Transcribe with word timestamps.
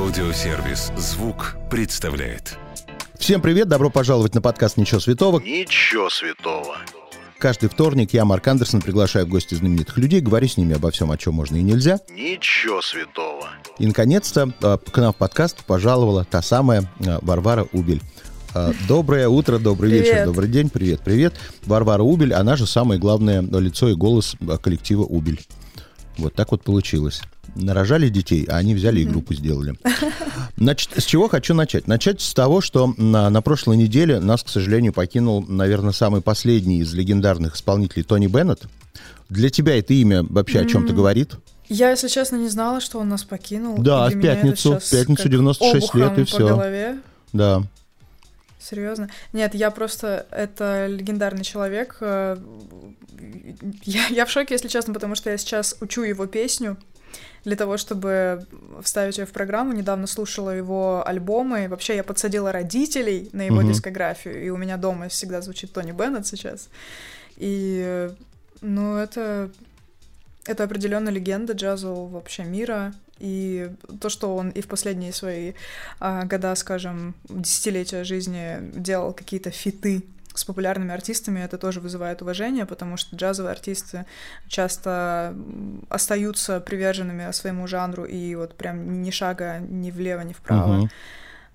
Аудиосервис 0.00 0.90
«Звук» 0.96 1.56
представляет. 1.70 2.56
Всем 3.18 3.42
привет, 3.42 3.68
добро 3.68 3.90
пожаловать 3.90 4.34
на 4.34 4.40
подкаст 4.40 4.78
«Ничего 4.78 4.98
святого». 4.98 5.40
Ничего 5.40 6.08
святого. 6.08 6.78
Каждый 7.38 7.68
вторник 7.68 8.14
я, 8.14 8.24
Марк 8.24 8.48
Андерсон, 8.48 8.80
приглашаю 8.80 9.26
в 9.26 9.28
гости 9.28 9.54
знаменитых 9.54 9.98
людей, 9.98 10.22
говорю 10.22 10.48
с 10.48 10.56
ними 10.56 10.74
обо 10.74 10.90
всем, 10.90 11.10
о 11.10 11.18
чем 11.18 11.34
можно 11.34 11.56
и 11.56 11.62
нельзя. 11.62 12.00
Ничего 12.08 12.80
святого. 12.80 13.46
И, 13.78 13.86
наконец-то, 13.86 14.50
э, 14.62 14.78
к 14.90 14.96
нам 14.96 15.12
в 15.12 15.16
подкаст 15.16 15.64
пожаловала 15.66 16.24
та 16.24 16.40
самая 16.40 16.90
э, 17.00 17.18
Варвара 17.20 17.66
Убель. 17.72 18.00
Э, 18.54 18.72
Доброе 18.88 19.28
утро, 19.28 19.58
добрый 19.58 19.90
Привет. 19.90 20.06
вечер, 20.06 20.24
добрый 20.24 20.48
день, 20.48 20.70
привет, 20.70 21.02
привет. 21.04 21.34
Варвара 21.66 22.02
Убель, 22.02 22.32
она 22.32 22.56
же 22.56 22.66
самое 22.66 22.98
главное 22.98 23.42
лицо 23.42 23.90
и 23.90 23.94
голос 23.94 24.34
коллектива 24.62 25.02
Убель. 25.02 25.42
Вот 26.16 26.34
так 26.34 26.52
вот 26.52 26.64
получилось. 26.64 27.20
Нарожали 27.54 28.08
детей, 28.08 28.44
а 28.48 28.56
они 28.56 28.74
взяли 28.74 29.00
и 29.00 29.04
группу 29.04 29.34
сделали. 29.34 29.74
Значит, 30.56 30.90
с 30.96 31.04
чего 31.04 31.28
хочу 31.28 31.54
начать? 31.54 31.86
Начать 31.86 32.20
с 32.20 32.32
того, 32.34 32.60
что 32.60 32.94
на, 32.96 33.28
на 33.30 33.42
прошлой 33.42 33.76
неделе 33.76 34.20
нас, 34.20 34.42
к 34.42 34.48
сожалению, 34.48 34.92
покинул, 34.92 35.44
наверное, 35.46 35.92
самый 35.92 36.20
последний 36.20 36.80
из 36.80 36.92
легендарных 36.94 37.56
исполнителей 37.56 38.04
Тони 38.04 38.26
Беннет. 38.26 38.62
Для 39.28 39.50
тебя 39.50 39.78
это 39.78 39.94
имя 39.94 40.24
вообще 40.28 40.60
о 40.60 40.64
чем-то 40.64 40.92
говорит? 40.92 41.34
Я, 41.68 41.90
если 41.90 42.08
честно, 42.08 42.36
не 42.36 42.48
знала, 42.48 42.80
что 42.80 42.98
он 42.98 43.08
нас 43.08 43.22
покинул. 43.22 43.78
Да, 43.78 44.08
в 44.08 44.20
пятницу, 44.20 44.80
в 44.80 44.90
пятницу 44.90 45.22
как 45.22 45.30
96 45.32 45.94
лет, 45.94 46.18
и 46.18 46.36
голове. 46.36 46.98
Да. 47.32 47.62
Серьезно? 48.58 49.08
Нет, 49.32 49.54
я 49.54 49.70
просто... 49.70 50.26
Это 50.30 50.86
легендарный 50.86 51.44
человек. 51.44 51.96
э, 52.00 52.36
Я, 53.84 54.06
я 54.08 54.26
в 54.26 54.30
шоке, 54.30 54.54
если 54.54 54.68
честно, 54.68 54.92
потому 54.92 55.14
что 55.14 55.30
я 55.30 55.38
сейчас 55.38 55.76
учу 55.80 56.02
его 56.02 56.26
песню 56.26 56.76
для 57.44 57.56
того, 57.56 57.76
чтобы 57.76 58.46
вставить 58.82 59.18
ее 59.18 59.26
в 59.26 59.32
программу. 59.32 59.72
Недавно 59.72 60.06
слушала 60.06 60.50
его 60.50 61.02
альбомы. 61.06 61.68
Вообще, 61.68 61.96
я 61.96 62.04
подсадила 62.04 62.52
родителей 62.52 63.30
на 63.32 63.42
его 63.42 63.60
Мгм. 63.60 63.68
дискографию, 63.68 64.44
и 64.44 64.50
у 64.50 64.56
меня 64.56 64.76
дома 64.76 65.08
всегда 65.08 65.40
звучит 65.40 65.72
Тони 65.72 65.92
Беннет 65.92 66.26
сейчас. 66.26 66.68
И, 67.36 68.10
ну, 68.60 68.96
это... 68.96 69.50
Это 70.46 70.64
определенно 70.64 71.10
легенда 71.10 71.52
джазового 71.52 72.08
вообще 72.08 72.44
мира. 72.44 72.94
И 73.18 73.70
то, 74.00 74.08
что 74.08 74.34
он 74.34 74.48
и 74.48 74.62
в 74.62 74.66
последние 74.66 75.12
свои 75.12 75.52
а, 76.00 76.24
года, 76.24 76.54
скажем, 76.54 77.14
десятилетия 77.28 78.04
жизни 78.04 78.56
делал 78.74 79.12
какие-то 79.12 79.50
фиты 79.50 80.02
с 80.34 80.44
популярными 80.44 80.92
артистами, 80.92 81.40
это 81.40 81.58
тоже 81.58 81.80
вызывает 81.80 82.22
уважение, 82.22 82.66
потому 82.66 82.96
что 82.96 83.16
джазовые 83.16 83.52
артисты 83.52 84.06
часто 84.48 85.34
остаются 85.88 86.60
приверженными 86.60 87.30
своему 87.32 87.66
жанру 87.66 88.04
и 88.04 88.34
вот 88.34 88.56
прям 88.56 89.02
ни 89.02 89.10
шага 89.10 89.58
ни 89.58 89.90
влево, 89.90 90.20
ни 90.22 90.32
вправо. 90.32 90.74
Мгм. 90.74 90.90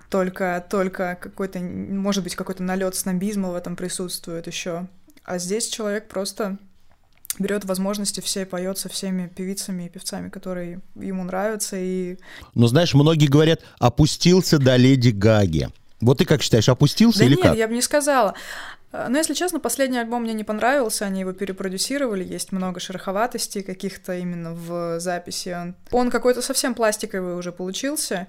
Только, 0.09 0.65
только 0.69 1.17
какой-то, 1.19 1.59
может 1.59 2.23
быть, 2.23 2.35
какой-то 2.35 2.63
налет 2.63 2.95
снобизма 2.95 3.49
в 3.49 3.55
этом 3.55 3.75
присутствует 3.75 4.47
еще. 4.47 4.87
А 5.23 5.39
здесь 5.39 5.67
человек 5.67 6.07
просто 6.07 6.57
берет 7.39 7.65
возможности 7.65 8.21
все 8.21 8.43
и 8.43 8.45
поет 8.45 8.77
со 8.77 8.89
всеми 8.89 9.27
певицами 9.27 9.83
и 9.83 9.89
певцами, 9.89 10.29
которые 10.29 10.81
ему 10.95 11.23
нравятся, 11.23 11.75
и 11.77 12.17
Но 12.53 12.67
знаешь, 12.67 12.93
многие 12.93 13.27
говорят, 13.27 13.61
опустился 13.79 14.57
до 14.59 14.75
Леди 14.75 15.09
Гаги. 15.09 15.69
Вот 16.01 16.17
ты 16.17 16.25
как 16.25 16.41
считаешь, 16.41 16.67
опустился 16.69 17.19
Да 17.19 17.25
или 17.25 17.35
нет, 17.35 17.43
как? 17.43 17.55
я 17.57 17.67
бы 17.67 17.73
не 17.73 17.81
сказала. 17.81 18.33
Э, 18.91 19.07
Но, 19.09 19.17
если 19.17 19.33
честно, 19.33 19.59
последний 19.59 19.97
альбом 19.97 20.23
мне 20.23 20.33
не 20.33 20.43
понравился, 20.43 21.05
они 21.05 21.21
его 21.21 21.33
перепродюсировали, 21.33 22.23
есть 22.23 22.51
много 22.51 22.79
шероховатостей 22.79 23.63
каких-то 23.63 24.13
именно 24.15 24.53
в 24.53 24.99
записи. 24.99 25.49
Он, 25.59 25.75
он 25.91 26.11
какой-то 26.11 26.41
совсем 26.41 26.73
пластиковый 26.73 27.35
уже 27.35 27.51
получился. 27.51 28.27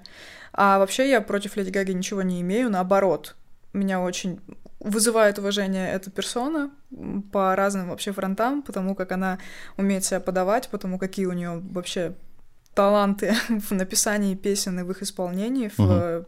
А 0.53 0.79
вообще 0.79 1.09
я 1.09 1.21
против 1.21 1.55
Леди 1.57 1.69
Гаги 1.69 1.91
ничего 1.91 2.21
не 2.21 2.41
имею, 2.41 2.69
наоборот. 2.69 3.35
Меня 3.73 3.99
очень 4.01 4.39
вызывает 4.79 5.39
уважение 5.39 5.91
эта 5.91 6.09
персона 6.09 6.71
по 7.33 7.55
разным 7.55 7.89
вообще 7.89 8.11
фронтам, 8.11 8.61
потому 8.61 8.95
как 8.95 9.11
она 9.11 9.39
умеет 9.75 10.05
себя 10.05 10.19
подавать, 10.19 10.69
потому 10.69 10.97
какие 10.99 11.25
у 11.25 11.33
нее 11.33 11.61
вообще 11.71 12.13
таланты 12.73 13.35
в 13.49 13.71
написании 13.71 14.35
песен 14.35 14.79
и 14.79 14.83
в 14.83 14.91
их 14.91 15.01
исполнении, 15.01 15.67
в 15.69 15.79
Мгм. 15.79 15.91
э, 15.91 16.23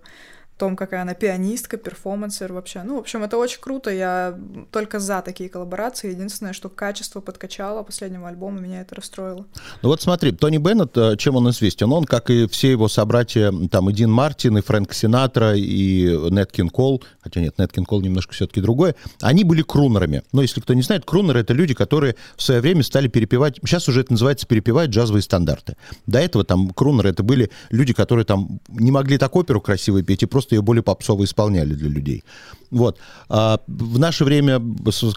том, 0.59 0.75
какая 0.75 1.01
она 1.01 1.13
пианистка, 1.13 1.77
перформансер 1.77 2.53
вообще. 2.53 2.83
Ну, 2.83 2.97
в 2.97 2.99
общем, 2.99 3.23
это 3.23 3.37
очень 3.37 3.61
круто. 3.61 3.89
Я 3.89 4.37
только 4.71 4.99
за 4.99 5.21
такие 5.21 5.49
коллаборации. 5.49 6.11
Единственное, 6.11 6.53
что 6.53 6.69
качество 6.69 7.21
подкачало 7.21 7.81
последнего 7.81 8.27
альбома, 8.27 8.59
меня 8.59 8.81
это 8.81 8.95
расстроило. 8.95 9.45
Ну 9.81 9.89
вот 9.89 10.01
смотри, 10.01 10.31
Тони 10.33 10.57
Беннет, 10.57 10.95
э, 10.97 11.15
чем 11.17 11.37
он 11.37 11.49
известен? 11.49 11.91
Он, 11.91 12.03
как 12.03 12.29
и 12.29 12.47
все 12.47 12.71
его 12.71 12.89
собратья, 12.89 13.53
там 13.71 13.89
и 13.89 13.93
Дин 13.93 14.11
Мартин, 14.11 14.57
и 14.57 14.61
Фрэнк 14.61 14.93
Синатра, 14.93 15.55
и 15.55 16.17
Нет 16.29 16.51
Кин 16.51 16.69
Кол, 16.69 17.01
хотя 17.21 17.39
нет, 17.39 17.57
Нет 17.57 17.71
Кин 17.71 17.85
Кол 17.85 18.01
немножко 18.01 18.33
все-таки 18.33 18.59
другое, 18.59 18.95
они 19.21 19.45
были 19.45 19.61
крунерами. 19.61 20.23
Но 20.33 20.41
если 20.41 20.59
кто 20.59 20.73
не 20.73 20.81
знает, 20.81 21.05
крунеры— 21.05 21.39
это 21.41 21.53
люди, 21.53 21.73
которые 21.73 22.15
в 22.35 22.43
свое 22.43 22.59
время 22.59 22.83
стали 22.83 23.07
перепевать, 23.07 23.59
сейчас 23.63 23.87
уже 23.87 24.01
это 24.01 24.11
называется 24.11 24.45
перепевать 24.45 24.89
джазовые 24.89 25.23
стандарты. 25.23 25.77
До 26.05 26.19
этого 26.19 26.43
там 26.43 26.71
крунеры— 26.71 27.09
это 27.11 27.23
были 27.23 27.49
люди, 27.69 27.93
которые 27.93 28.25
там 28.25 28.59
не 28.67 28.91
могли 28.91 29.17
так 29.17 29.33
оперу 29.37 29.61
красиво 29.61 30.03
петь 30.03 30.23
и 30.23 30.25
просто 30.25 30.48
ее 30.55 30.61
более 30.61 30.83
попсово 30.83 31.23
исполняли 31.23 31.73
для 31.73 31.89
людей. 31.89 32.23
Вот. 32.71 32.99
А 33.29 33.59
в 33.67 33.99
наше 33.99 34.25
время 34.25 34.61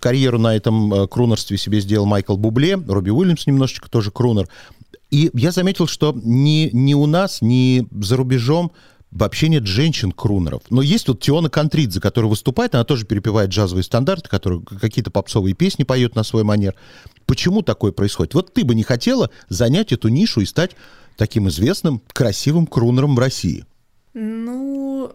карьеру 0.00 0.38
на 0.38 0.56
этом 0.56 0.93
э, 0.93 1.06
крунерстве 1.06 1.59
себе 1.59 1.81
сделал 1.81 2.06
Майкл 2.06 2.37
Бубле, 2.37 2.76
Робби 2.76 3.10
Уильямс 3.10 3.47
немножечко 3.47 3.91
тоже 3.91 4.10
крунер. 4.10 4.48
И 5.10 5.31
я 5.34 5.53
заметил, 5.53 5.87
что 5.87 6.19
ни, 6.25 6.70
ни 6.72 6.94
у 6.94 7.06
нас, 7.06 7.43
ни 7.43 7.87
за 8.03 8.16
рубежом 8.16 8.72
вообще 9.10 9.48
нет 9.48 9.66
женщин-крунеров. 9.66 10.62
Но 10.70 10.81
есть 10.81 11.06
вот 11.06 11.20
Тиона 11.20 11.50
Контридзе, 11.50 12.00
которая 12.00 12.31
выступает, 12.31 12.75
она 12.75 12.84
тоже 12.84 13.04
перепевает 13.04 13.50
джазовые 13.50 13.84
стандарты, 13.84 14.28
которые 14.28 14.62
какие-то 14.62 15.10
попсовые 15.10 15.54
песни 15.54 15.84
поет 15.84 16.16
на 16.16 16.22
свой 16.22 16.44
манер. 16.44 16.75
Почему 17.26 17.62
такое 17.62 17.93
происходит? 17.93 18.34
Вот 18.34 18.54
ты 18.54 18.64
бы 18.64 18.75
не 18.75 18.82
хотела 18.82 19.31
занять 19.49 19.93
эту 19.93 20.09
нишу 20.09 20.41
и 20.41 20.47
стать 20.47 20.72
таким 21.16 21.49
известным, 21.49 22.00
красивым 22.14 22.66
крунером 22.66 23.14
в 23.14 23.19
России? 23.19 23.66
Ну, 24.15 25.12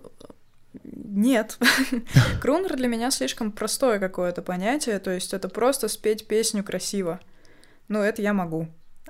нет. 0.83 1.57
Крунер 2.41 2.75
для 2.75 2.87
меня 2.87 3.11
слишком 3.11 3.51
простое 3.51 3.99
какое-то 3.99 4.41
понятие, 4.41 4.99
то 4.99 5.11
есть 5.11 5.33
это 5.33 5.49
просто 5.49 5.87
спеть 5.87 6.27
песню 6.27 6.63
красиво. 6.63 7.19
Ну, 7.87 8.01
это 8.01 8.21
я 8.21 8.33
могу. 8.33 8.67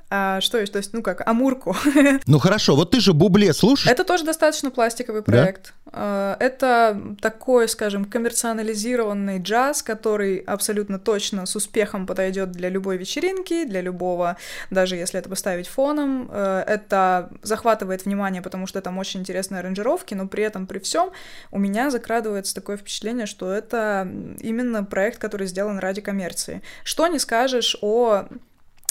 А 0.09 0.39
что 0.41 0.57
есть? 0.57 0.73
То 0.73 0.77
есть, 0.77 0.93
ну 0.93 1.01
как, 1.01 1.27
амурку. 1.27 1.75
Ну 2.25 2.39
хорошо, 2.39 2.75
вот 2.75 2.91
ты 2.91 2.99
же 2.99 3.13
Бубле 3.13 3.53
слушаешь? 3.53 3.91
Это 3.91 4.03
тоже 4.03 4.23
достаточно 4.23 4.71
пластиковый 4.71 5.21
проект. 5.21 5.73
А, 5.91 6.35
Это 6.39 6.99
такой, 7.21 7.67
скажем, 7.67 8.05
коммерциализированный 8.05 9.39
джаз, 9.39 9.83
который 9.83 10.37
абсолютно 10.37 10.99
точно 10.99 11.45
с 11.45 11.55
успехом 11.55 12.05
подойдет 12.05 12.51
для 12.51 12.69
любой 12.69 12.97
вечеринки, 12.97 13.65
для 13.65 13.81
любого, 13.81 14.37
даже 14.69 14.95
если 14.95 15.19
это 15.19 15.29
поставить 15.29 15.67
фоном. 15.67 16.29
Э, 16.31 16.63
Это 16.67 17.29
захватывает 17.41 18.05
внимание, 18.05 18.41
потому 18.41 18.67
что 18.67 18.81
там 18.81 18.97
очень 18.97 19.21
интересные 19.21 19.59
аранжировки, 19.59 20.13
но 20.13 20.27
при 20.27 20.43
этом, 20.43 20.67
при 20.67 20.79
всем, 20.79 21.11
у 21.51 21.59
меня 21.59 21.89
закрадывается 21.89 22.55
такое 22.55 22.77
впечатление, 22.77 23.25
что 23.25 23.51
это 23.51 24.07
именно 24.39 24.83
проект, 24.83 25.19
который 25.19 25.47
сделан 25.47 25.79
ради 25.79 26.01
коммерции. 26.01 26.61
Что 26.83 27.07
не 27.07 27.19
скажешь 27.19 27.77
о 27.81 28.27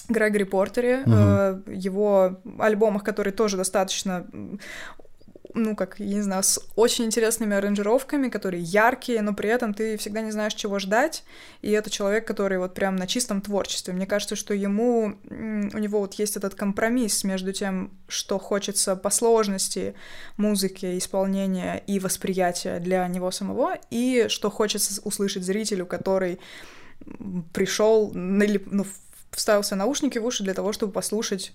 Грегори 0.09 0.45
Портере, 0.45 1.03
э, 1.07 1.61
его 1.69 2.41
альбомах, 2.59 3.05
которые 3.05 3.33
тоже 3.33 3.57
достаточно 3.57 4.27
ну, 5.57 5.75
как, 5.75 5.99
я 5.99 6.17
не 6.17 6.23
знаю, 6.23 6.43
с 6.43 6.61
очень 6.77 7.07
интересными 7.07 7.57
аранжировками, 7.57 8.29
которые 8.29 8.63
яркие, 8.63 9.23
но 9.23 9.33
при 9.33 9.49
этом 9.49 9.73
ты 9.73 9.97
всегда 9.97 10.21
не 10.21 10.31
знаешь, 10.31 10.55
чего 10.55 10.79
ждать. 10.79 11.25
И 11.63 11.71
это 11.71 11.89
человек, 11.89 12.27
который 12.27 12.59
вот 12.59 12.75
прям 12.75 12.95
на 12.97 13.07
чистом 13.07 13.41
творчестве. 13.41 13.95
Мне 13.95 14.07
кажется, 14.07 14.37
что 14.37 14.53
ему, 14.53 15.17
у 15.25 15.79
него 15.79 16.01
вот 16.01 16.15
есть 16.15 16.37
этот 16.37 16.55
компромисс 16.55 17.25
между 17.25 17.53
тем, 17.53 17.91
что 18.07 18.39
хочется 18.39 18.97
по 18.97 19.09
сложности 19.09 19.95
музыки, 20.37 20.99
исполнения 20.99 21.83
и 21.87 21.99
восприятия 21.99 22.79
для 22.79 23.09
него 23.09 23.31
самого, 23.31 23.79
и 23.91 24.27
что 24.29 24.51
хочется 24.51 25.01
услышать 25.05 25.45
зрителю, 25.45 25.87
который 25.87 26.39
пришел, 27.55 28.13
ну, 28.15 28.85
вставился 29.37 29.77
наушники 29.77 30.19
в 30.19 30.27
уши 30.27 30.43
для 30.43 30.55
того, 30.55 30.73
чтобы 30.73 30.93
послушать 30.93 31.53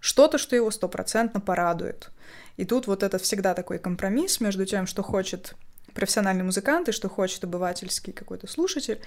что-то, 0.00 0.36
что 0.38 0.56
его 0.56 0.70
стопроцентно 0.70 1.40
порадует. 1.40 2.10
И 2.56 2.64
тут 2.64 2.86
вот 2.86 3.02
это 3.02 3.18
всегда 3.18 3.54
такой 3.54 3.78
компромисс 3.78 4.40
между 4.40 4.66
тем, 4.66 4.86
что 4.86 5.02
хочет 5.02 5.54
профессиональный 5.94 6.44
музыкант 6.44 6.88
и 6.88 6.92
что 6.92 7.08
хочет 7.08 7.44
обывательский 7.44 8.12
какой-то 8.12 8.46
слушатель. 8.46 9.00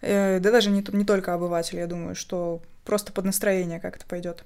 Э, 0.00 0.40
да 0.40 0.50
даже 0.50 0.70
не, 0.70 0.84
не 0.92 1.04
только 1.04 1.34
обыватель, 1.34 1.78
я 1.78 1.86
думаю, 1.86 2.14
что 2.14 2.62
просто 2.84 3.12
под 3.12 3.24
настроение 3.24 3.80
как-то 3.80 4.06
пойдет. 4.06 4.44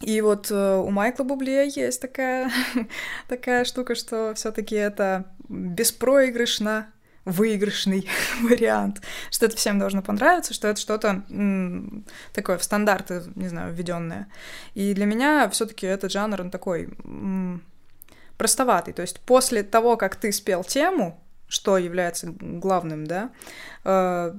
И 0.00 0.20
вот 0.20 0.50
э, 0.50 0.76
у 0.76 0.90
Майкла 0.90 1.24
Бубле 1.24 1.68
есть 1.68 2.00
такая, 2.00 2.50
такая 3.28 3.64
штука, 3.64 3.94
что 3.94 4.32
все-таки 4.34 4.74
это 4.74 5.26
беспроигрышно 5.48 6.90
выигрышный 7.30 8.08
вариант, 8.42 9.02
что 9.30 9.46
это 9.46 9.56
всем 9.56 9.78
должно 9.78 10.02
понравиться, 10.02 10.54
что 10.54 10.68
это 10.68 10.80
что-то 10.80 11.22
такое 12.32 12.58
в 12.58 12.64
стандарты, 12.64 13.22
не 13.34 13.48
знаю, 13.48 13.72
введенное. 13.72 14.28
И 14.74 14.94
для 14.94 15.06
меня 15.06 15.48
все-таки 15.50 15.86
этот 15.86 16.12
жанр, 16.12 16.40
он 16.40 16.50
такой 16.50 16.88
простоватый. 18.36 18.94
То 18.94 19.02
есть 19.02 19.20
после 19.20 19.62
того, 19.62 19.96
как 19.96 20.16
ты 20.16 20.32
спел 20.32 20.64
тему, 20.64 21.22
что 21.46 21.76
является 21.76 22.32
главным, 22.38 23.06
да, 23.06 23.30
э, 23.84 24.32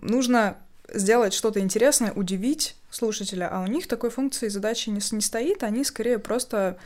нужно 0.00 0.56
сделать 0.92 1.34
что-то 1.34 1.60
интересное, 1.60 2.12
удивить 2.12 2.76
слушателя, 2.90 3.48
а 3.50 3.60
у 3.62 3.66
них 3.66 3.88
такой 3.88 4.10
функции 4.10 4.48
задачи 4.48 4.88
не, 4.90 5.00
не 5.14 5.20
стоит, 5.20 5.62
они 5.62 5.84
скорее 5.84 6.18
просто 6.18 6.78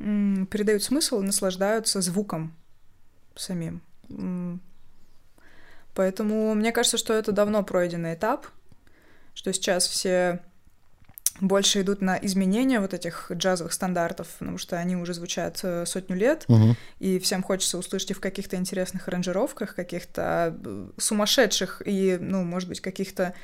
м, 0.00 0.46
передают 0.46 0.82
смысл 0.82 1.20
и 1.20 1.24
наслаждаются 1.24 2.00
звуком 2.00 2.54
самим. 3.34 3.80
Поэтому 5.94 6.54
мне 6.54 6.72
кажется, 6.72 6.98
что 6.98 7.14
это 7.14 7.32
давно 7.32 7.62
пройденный 7.62 8.14
этап, 8.14 8.46
что 9.34 9.52
сейчас 9.52 9.86
все 9.86 10.40
больше 11.40 11.80
идут 11.80 12.00
на 12.00 12.16
изменения 12.16 12.78
вот 12.80 12.94
этих 12.94 13.30
джазовых 13.32 13.72
стандартов, 13.72 14.28
потому 14.38 14.56
что 14.58 14.78
они 14.78 14.94
уже 14.96 15.14
звучат 15.14 15.58
э, 15.64 15.84
сотню 15.84 16.14
лет, 16.16 16.44
Мгм. 16.48 16.76
и 17.00 17.18
всем 17.18 17.42
хочется 17.42 17.76
услышать 17.76 18.12
их 18.12 18.18
в 18.18 18.20
каких-то 18.20 18.56
интересных 18.56 19.08
аранжировках, 19.08 19.74
каких-то 19.74 20.56
э, 20.64 20.86
сумасшедших 20.96 21.82
и, 21.84 22.18
ну, 22.20 22.44
может 22.44 22.68
быть, 22.68 22.80
каких-то 22.80 23.34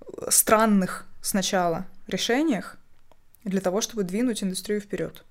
э, 0.00 0.30
странных 0.30 1.06
сначала 1.20 1.86
решениях 2.08 2.76
для 3.44 3.60
того, 3.60 3.80
чтобы 3.80 4.02
двинуть 4.02 4.42
индустрию 4.42 4.80
вперед. 4.80 5.24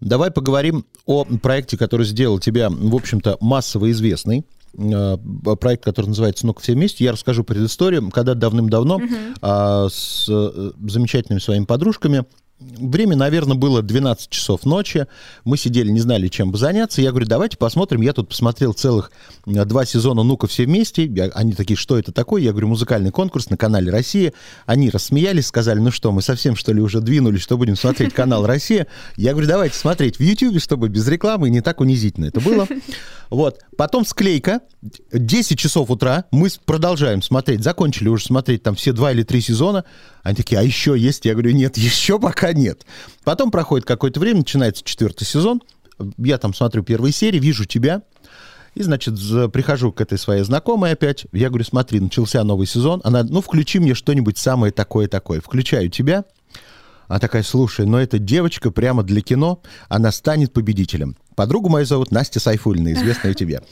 Давай 0.00 0.30
поговорим 0.30 0.86
о 1.04 1.24
проекте, 1.24 1.76
который 1.76 2.06
сделал 2.06 2.38
тебя, 2.38 2.70
в 2.70 2.94
общем-то, 2.94 3.36
массово 3.40 3.90
известный. 3.90 4.46
Э, 4.76 5.16
Проект, 5.60 5.84
который 5.84 6.06
называется 6.06 6.46
«Ну-ка 6.46 6.60
все 6.60 6.74
вместе». 6.74 7.04
Я 7.04 7.12
расскажу 7.12 7.44
предысторию. 7.44 8.10
Когда 8.10 8.34
давным-давно 8.34 9.00
а, 9.40 9.88
с 9.88 10.26
э, 10.28 10.72
замечательными 10.86 11.40
своими 11.40 11.64
подружками 11.64 12.24
Время, 12.60 13.14
наверное, 13.14 13.56
было 13.56 13.82
12 13.82 14.30
часов 14.30 14.64
ночи. 14.64 15.06
Мы 15.44 15.56
сидели, 15.56 15.90
не 15.90 16.00
знали, 16.00 16.26
чем 16.26 16.50
бы 16.50 16.58
заняться. 16.58 17.00
Я 17.00 17.10
говорю, 17.10 17.26
давайте 17.26 17.56
посмотрим. 17.56 18.00
Я 18.00 18.12
тут 18.12 18.28
посмотрел 18.30 18.72
целых 18.72 19.12
э, 19.46 19.64
два 19.64 19.84
сезона 19.84 20.24
«Ну-ка 20.24 20.48
все 20.48 20.64
вместе». 20.64 21.04
Я- 21.06 21.30
они 21.34 21.52
такие, 21.52 21.76
что 21.76 21.96
это 21.96 22.10
такое? 22.10 22.42
Я 22.42 22.50
говорю, 22.50 22.66
музыкальный 22.66 23.12
конкурс 23.12 23.48
на 23.50 23.56
канале 23.56 23.92
«Россия». 23.92 24.32
Они 24.66 24.90
рассмеялись, 24.90 25.46
сказали, 25.46 25.78
ну 25.78 25.92
что, 25.92 26.10
мы 26.10 26.20
совсем, 26.20 26.56
что 26.56 26.72
ли, 26.72 26.80
уже 26.80 27.00
двинулись, 27.00 27.42
что 27.42 27.56
будем 27.56 27.76
смотреть 27.76 28.12
канал 28.12 28.44
«Россия». 28.44 28.88
Я 29.16 29.32
говорю, 29.32 29.46
давайте 29.46 29.76
смотреть 29.76 30.18
в 30.18 30.22
Ютьюбе, 30.22 30.58
чтобы 30.58 30.88
без 30.88 31.06
рекламы, 31.06 31.46
и 31.46 31.50
не 31.52 31.60
так 31.60 31.80
унизительно 31.80 32.24
это 32.26 32.40
было. 32.40 32.66
Вот. 33.30 33.60
Потом 33.76 34.04
склейка. 34.04 34.60
10 35.12 35.58
часов 35.58 35.90
утра. 35.90 36.24
Мы 36.30 36.48
продолжаем 36.64 37.20
смотреть. 37.22 37.62
Закончили 37.62 38.08
уже 38.08 38.24
смотреть 38.24 38.62
там 38.62 38.74
все 38.74 38.92
два 38.92 39.12
или 39.12 39.22
три 39.22 39.40
сезона. 39.40 39.84
Они 40.22 40.34
такие, 40.36 40.58
а 40.58 40.62
еще 40.62 40.96
есть? 40.98 41.24
Я 41.24 41.32
говорю, 41.32 41.50
нет, 41.52 41.76
еще 41.76 42.18
пока 42.18 42.47
нет. 42.52 42.86
Потом 43.24 43.50
проходит 43.50 43.86
какое-то 43.86 44.20
время, 44.20 44.38
начинается 44.38 44.84
четвертый 44.84 45.24
сезон. 45.24 45.62
Я 46.16 46.38
там 46.38 46.54
смотрю 46.54 46.82
первые 46.82 47.12
серии, 47.12 47.38
вижу 47.38 47.64
тебя. 47.64 48.02
И, 48.74 48.82
значит, 48.82 49.14
прихожу 49.52 49.90
к 49.92 50.00
этой 50.00 50.18
своей 50.18 50.44
знакомой 50.44 50.92
опять. 50.92 51.26
Я 51.32 51.48
говорю, 51.48 51.64
смотри, 51.64 51.98
начался 51.98 52.44
новый 52.44 52.66
сезон. 52.66 53.00
Она, 53.02 53.24
ну, 53.24 53.40
включи 53.40 53.80
мне 53.80 53.94
что-нибудь 53.94 54.38
самое 54.38 54.72
такое-такое. 54.72 55.40
Включаю 55.40 55.88
тебя. 55.88 56.24
Она 57.08 57.18
такая, 57.18 57.42
слушай, 57.42 57.86
но 57.86 58.00
эта 58.00 58.18
девочка 58.18 58.70
прямо 58.70 59.02
для 59.02 59.22
кино, 59.22 59.62
она 59.88 60.12
станет 60.12 60.52
победителем. 60.52 61.16
Подругу 61.34 61.68
мою 61.68 61.86
зовут 61.86 62.10
Настя 62.10 62.40
Сайфулина, 62.40 62.92
известная 62.92 63.32
тебе. 63.32 63.62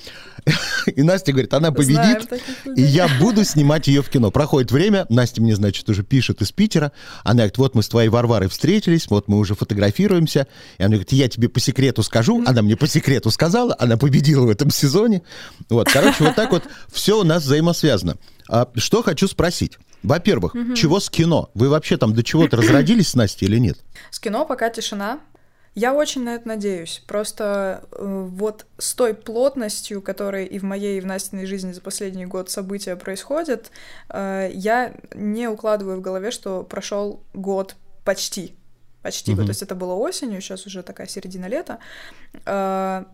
И 0.94 1.02
Настя 1.02 1.32
говорит, 1.32 1.52
она 1.52 1.72
победит, 1.72 2.28
и 2.76 2.80
я 2.80 3.08
буду 3.20 3.44
снимать 3.44 3.88
ее 3.88 4.02
в 4.02 4.08
кино. 4.08 4.30
Проходит 4.30 4.70
время, 4.70 5.04
Настя 5.08 5.42
мне, 5.42 5.56
значит, 5.56 5.88
уже 5.88 6.04
пишет 6.04 6.40
из 6.42 6.52
Питера. 6.52 6.92
Она 7.24 7.38
говорит, 7.38 7.58
вот 7.58 7.74
мы 7.74 7.82
с 7.82 7.88
твоей 7.88 8.08
Варварой 8.08 8.48
встретились, 8.48 9.08
вот 9.08 9.26
мы 9.26 9.38
уже 9.38 9.56
фотографируемся. 9.56 10.46
И 10.78 10.82
она 10.82 10.90
говорит, 10.90 11.10
я 11.10 11.28
тебе 11.28 11.48
по 11.48 11.58
секрету 11.58 12.04
скажу. 12.04 12.44
Она 12.46 12.62
мне 12.62 12.76
по 12.76 12.86
секрету 12.86 13.32
сказала, 13.32 13.74
она 13.78 13.96
победила 13.96 14.46
в 14.46 14.50
этом 14.50 14.70
сезоне. 14.70 15.22
Вот, 15.68 15.88
короче, 15.92 16.22
вот 16.22 16.36
так 16.36 16.52
вот 16.52 16.62
все 16.92 17.20
у 17.20 17.24
нас 17.24 17.42
взаимосвязано. 17.42 18.16
А 18.48 18.70
что 18.76 19.02
хочу 19.02 19.26
спросить. 19.26 19.76
Во-первых, 20.02 20.54
чего 20.74 21.00
с 21.00 21.10
кино? 21.10 21.50
Вы 21.54 21.68
вообще 21.68 21.96
там 21.96 22.14
до 22.14 22.22
чего-то 22.22 22.56
разродились 22.58 23.08
с 23.08 23.14
Настей 23.14 23.46
или 23.46 23.58
нет? 23.58 23.78
С 24.10 24.20
кино 24.20 24.44
пока 24.44 24.70
тишина. 24.70 25.20
Я 25.76 25.92
очень 25.92 26.24
на 26.24 26.36
это 26.36 26.48
надеюсь. 26.48 27.02
Просто 27.06 27.84
э, 27.92 28.28
вот 28.30 28.64
с 28.78 28.94
той 28.94 29.12
плотностью, 29.12 30.00
которой 30.00 30.46
и 30.46 30.58
в 30.58 30.62
моей, 30.62 30.96
и 30.96 31.00
в 31.02 31.06
Настиной 31.06 31.44
жизни 31.44 31.72
за 31.72 31.82
последний 31.82 32.24
год 32.24 32.48
события 32.48 32.96
происходят, 32.96 33.70
э, 34.08 34.50
я 34.54 34.94
не 35.14 35.48
укладываю 35.48 35.98
в 35.98 36.00
голове, 36.00 36.30
что 36.30 36.62
прошел 36.62 37.20
год 37.34 37.76
почти. 38.06 38.54
Почти. 39.02 39.34
Вот, 39.34 39.42
то 39.42 39.50
есть 39.50 39.62
это 39.62 39.74
было 39.74 39.92
осенью, 39.92 40.40
сейчас 40.40 40.64
уже 40.64 40.82
такая 40.82 41.08
середина 41.08 41.44
лета. 41.44 41.78
Э, 42.46 43.04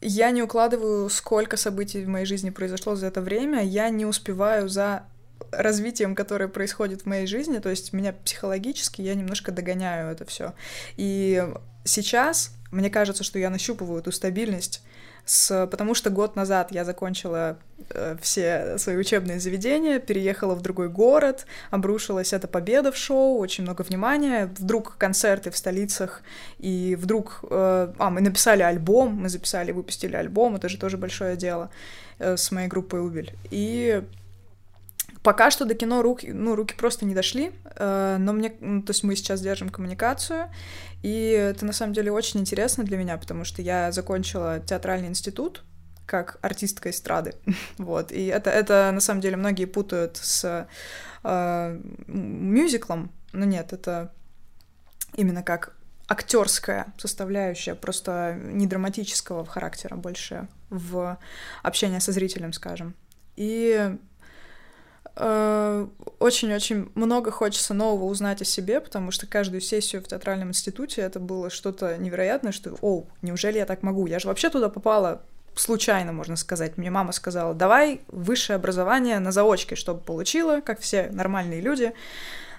я 0.00 0.30
не 0.30 0.42
укладываю, 0.42 1.10
сколько 1.10 1.58
событий 1.58 2.04
в 2.04 2.08
моей 2.08 2.24
жизни 2.24 2.48
произошло 2.48 2.96
за 2.96 3.08
это 3.08 3.20
время. 3.20 3.62
Я 3.62 3.90
не 3.90 4.06
успеваю 4.06 4.68
за 4.68 5.04
развитием, 5.50 6.14
которое 6.14 6.48
происходит 6.48 7.02
в 7.02 7.06
моей 7.06 7.26
жизни, 7.26 7.58
то 7.58 7.70
есть 7.70 7.92
меня 7.92 8.12
психологически 8.12 9.02
я 9.02 9.14
немножко 9.14 9.52
догоняю 9.52 10.10
это 10.10 10.24
все. 10.24 10.54
И 10.96 11.44
сейчас 11.84 12.52
мне 12.72 12.88
кажется, 12.90 13.22
что 13.22 13.38
я 13.38 13.50
нащупываю 13.50 14.00
эту 14.00 14.10
стабильность, 14.12 14.82
с... 15.26 15.66
потому 15.66 15.94
что 15.94 16.08
год 16.10 16.36
назад 16.36 16.72
я 16.72 16.84
закончила 16.84 17.58
э, 17.90 18.16
все 18.20 18.78
свои 18.78 18.96
учебные 18.96 19.38
заведения, 19.38 19.98
переехала 19.98 20.54
в 20.54 20.62
другой 20.62 20.88
город, 20.88 21.46
обрушилась 21.70 22.32
эта 22.32 22.48
победа 22.48 22.90
в 22.90 22.96
шоу, 22.96 23.38
очень 23.38 23.64
много 23.64 23.82
внимания, 23.82 24.50
вдруг 24.58 24.96
концерты 24.96 25.50
в 25.50 25.56
столицах, 25.56 26.22
и 26.58 26.96
вдруг... 26.98 27.44
э, 27.50 27.92
а, 27.98 28.10
мы 28.10 28.22
написали 28.22 28.62
альбом, 28.62 29.14
мы 29.14 29.28
записали, 29.28 29.70
выпустили 29.70 30.16
альбом, 30.16 30.56
это 30.56 30.70
же 30.70 30.78
тоже 30.78 30.96
большое 30.96 31.36
дело 31.36 31.70
э, 32.18 32.38
с 32.38 32.50
моей 32.50 32.68
группой 32.68 33.00
«Убель». 33.00 33.34
И 33.50 34.02
Пока 35.22 35.52
что 35.52 35.64
до 35.64 35.74
кино 35.74 36.02
руки, 36.02 36.32
ну, 36.32 36.56
руки 36.56 36.74
просто 36.74 37.04
не 37.04 37.14
дошли, 37.14 37.52
э, 37.76 38.16
но 38.18 38.32
мне, 38.32 38.54
ну, 38.60 38.82
то 38.82 38.90
есть 38.90 39.04
мы 39.04 39.14
сейчас 39.14 39.40
держим 39.40 39.68
коммуникацию, 39.68 40.50
и 41.02 41.28
это 41.30 41.64
на 41.64 41.72
самом 41.72 41.92
деле 41.92 42.10
очень 42.10 42.40
интересно 42.40 42.82
для 42.82 42.96
меня, 42.96 43.16
потому 43.16 43.44
что 43.44 43.62
я 43.62 43.92
закончила 43.92 44.58
театральный 44.60 45.08
институт 45.08 45.62
как 46.06 46.38
артистка 46.42 46.90
эстрады, 46.90 47.34
вот, 47.78 48.10
и 48.10 48.26
это, 48.26 48.50
это 48.50 48.90
на 48.92 49.00
самом 49.00 49.20
деле 49.20 49.36
многие 49.36 49.66
путают 49.66 50.16
с 50.16 50.66
э, 51.22 51.80
мюзиклом, 52.08 53.12
но 53.32 53.44
нет, 53.44 53.72
это 53.72 54.12
именно 55.14 55.44
как 55.44 55.76
актерская 56.08 56.92
составляющая, 56.98 57.74
просто 57.74 58.38
не 58.42 58.66
драматического 58.66 59.46
характера, 59.46 59.96
больше 59.96 60.48
в 60.68 61.18
общении 61.62 62.00
со 62.00 62.12
зрителем, 62.12 62.52
скажем. 62.52 62.94
И 63.36 63.96
очень-очень 65.14 66.90
много 66.94 67.30
хочется 67.30 67.74
нового 67.74 68.04
узнать 68.04 68.40
о 68.40 68.46
себе, 68.46 68.80
потому 68.80 69.10
что 69.10 69.26
каждую 69.26 69.60
сессию 69.60 70.02
в 70.02 70.08
театральном 70.08 70.48
институте 70.48 71.02
это 71.02 71.20
было 71.20 71.50
что-то 71.50 71.96
невероятное, 71.98 72.52
что, 72.52 72.76
о, 72.80 73.04
неужели 73.20 73.58
я 73.58 73.66
так 73.66 73.82
могу? 73.82 74.06
Я 74.06 74.18
же 74.18 74.28
вообще 74.28 74.48
туда 74.48 74.70
попала 74.70 75.22
случайно, 75.54 76.12
можно 76.12 76.36
сказать. 76.36 76.78
Мне 76.78 76.90
мама 76.90 77.12
сказала, 77.12 77.54
давай 77.54 78.00
высшее 78.08 78.56
образование 78.56 79.18
на 79.18 79.32
заочке, 79.32 79.76
чтобы 79.76 80.00
получила, 80.00 80.60
как 80.60 80.80
все 80.80 81.10
нормальные 81.12 81.60
люди. 81.60 81.92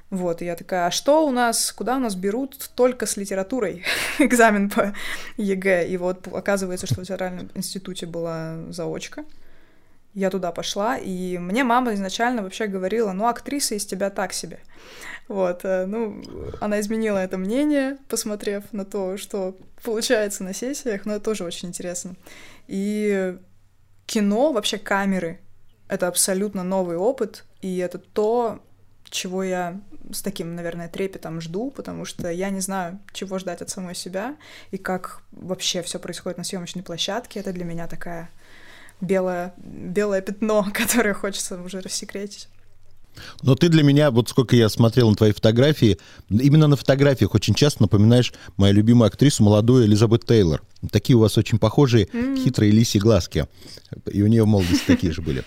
Вот, 0.09 0.43
и 0.43 0.45
я 0.45 0.55
такая, 0.55 0.85
а 0.85 0.91
что 0.91 1.25
у 1.25 1.31
нас, 1.31 1.71
куда 1.71 1.95
у 1.95 1.99
нас 1.99 2.13
берут 2.13 2.69
только 2.75 3.07
с 3.07 3.17
литературой 3.17 3.83
экзамен 4.19 4.69
по 4.69 4.93
ЕГЭ? 5.37 5.87
И 5.87 5.97
вот 5.97 6.27
оказывается, 6.27 6.85
что 6.85 7.01
в 7.01 7.05
театральном 7.07 7.49
институте 7.55 8.05
была 8.05 8.57
заочка. 8.69 9.25
Я 10.13 10.29
туда 10.29 10.51
пошла, 10.51 10.97
и 10.97 11.37
мне 11.37 11.63
мама 11.63 11.93
изначально 11.95 12.43
вообще 12.43 12.67
говорила, 12.67 13.11
ну, 13.13 13.27
актриса 13.27 13.75
из 13.75 13.85
тебя 13.85 14.09
так 14.09 14.33
себе. 14.33 14.59
Вот, 15.27 15.61
э, 15.63 15.85
ну, 15.85 16.21
она 16.59 16.79
изменила 16.79 17.17
это 17.17 17.37
мнение, 17.37 17.97
посмотрев 18.09 18.63
на 18.73 18.85
то, 18.85 19.17
что 19.17 19.57
получается 19.83 20.43
на 20.43 20.53
сессиях, 20.53 21.05
но 21.05 21.15
это 21.15 21.25
тоже 21.25 21.43
очень 21.43 21.69
интересно. 21.69 22.15
И 22.67 23.37
кино, 24.05 24.51
вообще 24.51 24.77
камеры, 24.77 25.39
это 25.87 26.07
абсолютно 26.07 26.63
новый 26.63 26.97
опыт, 26.97 27.45
и 27.61 27.77
это 27.77 27.97
то, 27.97 28.59
чего 29.09 29.43
я 29.43 29.79
с 30.11 30.21
таким, 30.21 30.55
наверное, 30.55 30.89
трепетом 30.89 31.39
жду, 31.39 31.71
потому 31.71 32.03
что 32.05 32.29
я 32.29 32.49
не 32.49 32.59
знаю, 32.59 32.99
чего 33.13 33.39
ждать 33.39 33.61
от 33.61 33.69
самой 33.69 33.95
себя, 33.95 34.35
и 34.71 34.77
как 34.77 35.21
вообще 35.31 35.81
все 35.81 35.99
происходит 35.99 36.37
на 36.37 36.43
съемочной 36.43 36.83
площадке. 36.83 37.39
Это 37.39 37.53
для 37.53 37.63
меня 37.63 37.87
такая 37.87 38.29
белое, 39.01 39.53
белое 39.57 40.21
пятно, 40.21 40.65
которое 40.73 41.13
хочется 41.13 41.61
уже 41.61 41.81
рассекретить. 41.81 42.47
Но 43.43 43.55
ты 43.55 43.69
для 43.69 43.83
меня, 43.83 44.11
вот 44.11 44.29
сколько 44.29 44.55
я 44.55 44.69
смотрел 44.69 45.09
на 45.09 45.15
твои 45.15 45.31
фотографии, 45.31 45.99
именно 46.29 46.67
на 46.67 46.75
фотографиях 46.75 47.35
очень 47.35 47.53
часто 47.53 47.83
напоминаешь 47.83 48.33
мою 48.57 48.73
любимую 48.73 49.07
актрису, 49.07 49.43
молодую 49.43 49.85
Элизабет 49.85 50.25
Тейлор. 50.25 50.63
Такие 50.91 51.15
у 51.15 51.19
вас 51.19 51.37
очень 51.37 51.59
похожие 51.59 52.09
хитрые 52.43 52.71
лисьи 52.71 52.99
глазки. 52.99 53.47
И 54.11 54.21
у 54.21 54.27
нее 54.27 54.43
в 54.43 54.47
молодости 54.47 54.83
такие 54.87 55.13
же 55.13 55.21
были. 55.21 55.43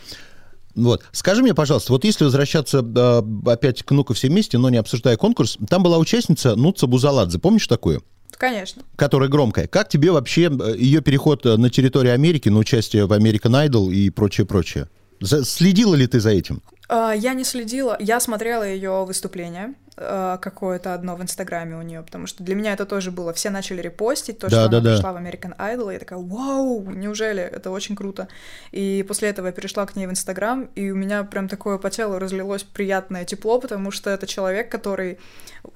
Вот. 0.77 1.03
Скажи 1.11 1.43
мне, 1.43 1.55
пожалуйста, 1.55 1.93
вот 1.93 2.05
если 2.05 2.25
возвращаться 2.25 2.85
э, 2.85 3.23
опять 3.51 3.83
к 3.83 3.91
«Ну-ка 3.93 4.13
все 4.13 4.29
вместе», 4.29 4.59
но 4.59 4.69
не 4.69 4.77
обсуждая 4.77 5.17
конкурс, 5.17 5.57
там 5.71 5.83
была 5.83 5.97
участница 5.97 6.55
Нуца 6.55 6.87
Бузаладзе. 6.87 7.39
Помнишь 7.39 7.67
такую? 7.67 8.03
Конечно. 8.33 8.83
Которая 8.97 9.29
громкая. 9.29 9.67
Как 9.67 9.89
тебе 9.89 10.11
вообще 10.11 10.51
э, 10.51 10.77
ее 10.77 11.01
переход 11.01 11.45
на 11.45 11.71
территорию 11.71 12.15
Америки, 12.15 12.49
на 12.49 12.59
участие 12.59 13.07
в 13.07 13.13
American 13.13 13.69
Idol 13.69 13.93
и 13.93 14.11
прочее-прочее? 14.11 14.89
Следила 15.23 15.95
ли 15.95 16.07
ты 16.07 16.21
за 16.21 16.31
этим? 16.31 16.63
А, 16.89 17.13
я 17.13 17.35
не 17.35 17.45
следила, 17.45 17.97
я 18.01 18.21
смотрела 18.21 18.63
ее 18.63 19.05
выступление 19.05 19.75
а, 19.99 20.37
какое-то 20.37 20.93
одно 20.93 21.17
в 21.17 21.23
Инстаграме 21.23 21.77
у 21.77 21.83
нее, 21.83 22.03
потому 22.03 22.27
что 22.27 22.45
для 22.45 22.55
меня 22.55 22.75
это 22.75 22.85
тоже 22.85 23.11
было. 23.11 23.33
Все 23.33 23.49
начали 23.49 23.81
репостить 23.81 24.39
то, 24.39 24.51
да, 24.51 24.57
что 24.57 24.69
да, 24.69 24.77
она 24.79 24.85
да. 24.85 24.95
пришла 24.95 25.13
в 25.13 25.17
American 25.17 25.57
Idol, 25.57 25.91
и 25.91 25.95
я 25.95 25.99
такая, 25.99 26.19
вау, 26.19 26.83
неужели? 26.91 27.43
Это 27.43 27.71
очень 27.71 27.97
круто. 27.97 28.29
И 28.73 29.05
после 29.09 29.31
этого 29.31 29.47
я 29.47 29.53
перешла 29.53 29.87
к 29.87 29.97
ней 29.97 30.07
в 30.07 30.11
Инстаграм, 30.11 30.69
и 30.75 30.91
у 30.91 30.97
меня 30.97 31.25
прям 31.25 31.49
такое 31.49 31.79
по 31.79 31.89
телу 31.89 32.19
разлилось 32.19 32.63
приятное 32.63 33.25
тепло, 33.25 33.59
потому 33.59 33.91
что 33.91 34.11
это 34.11 34.27
человек, 34.27 34.71
который 34.71 35.19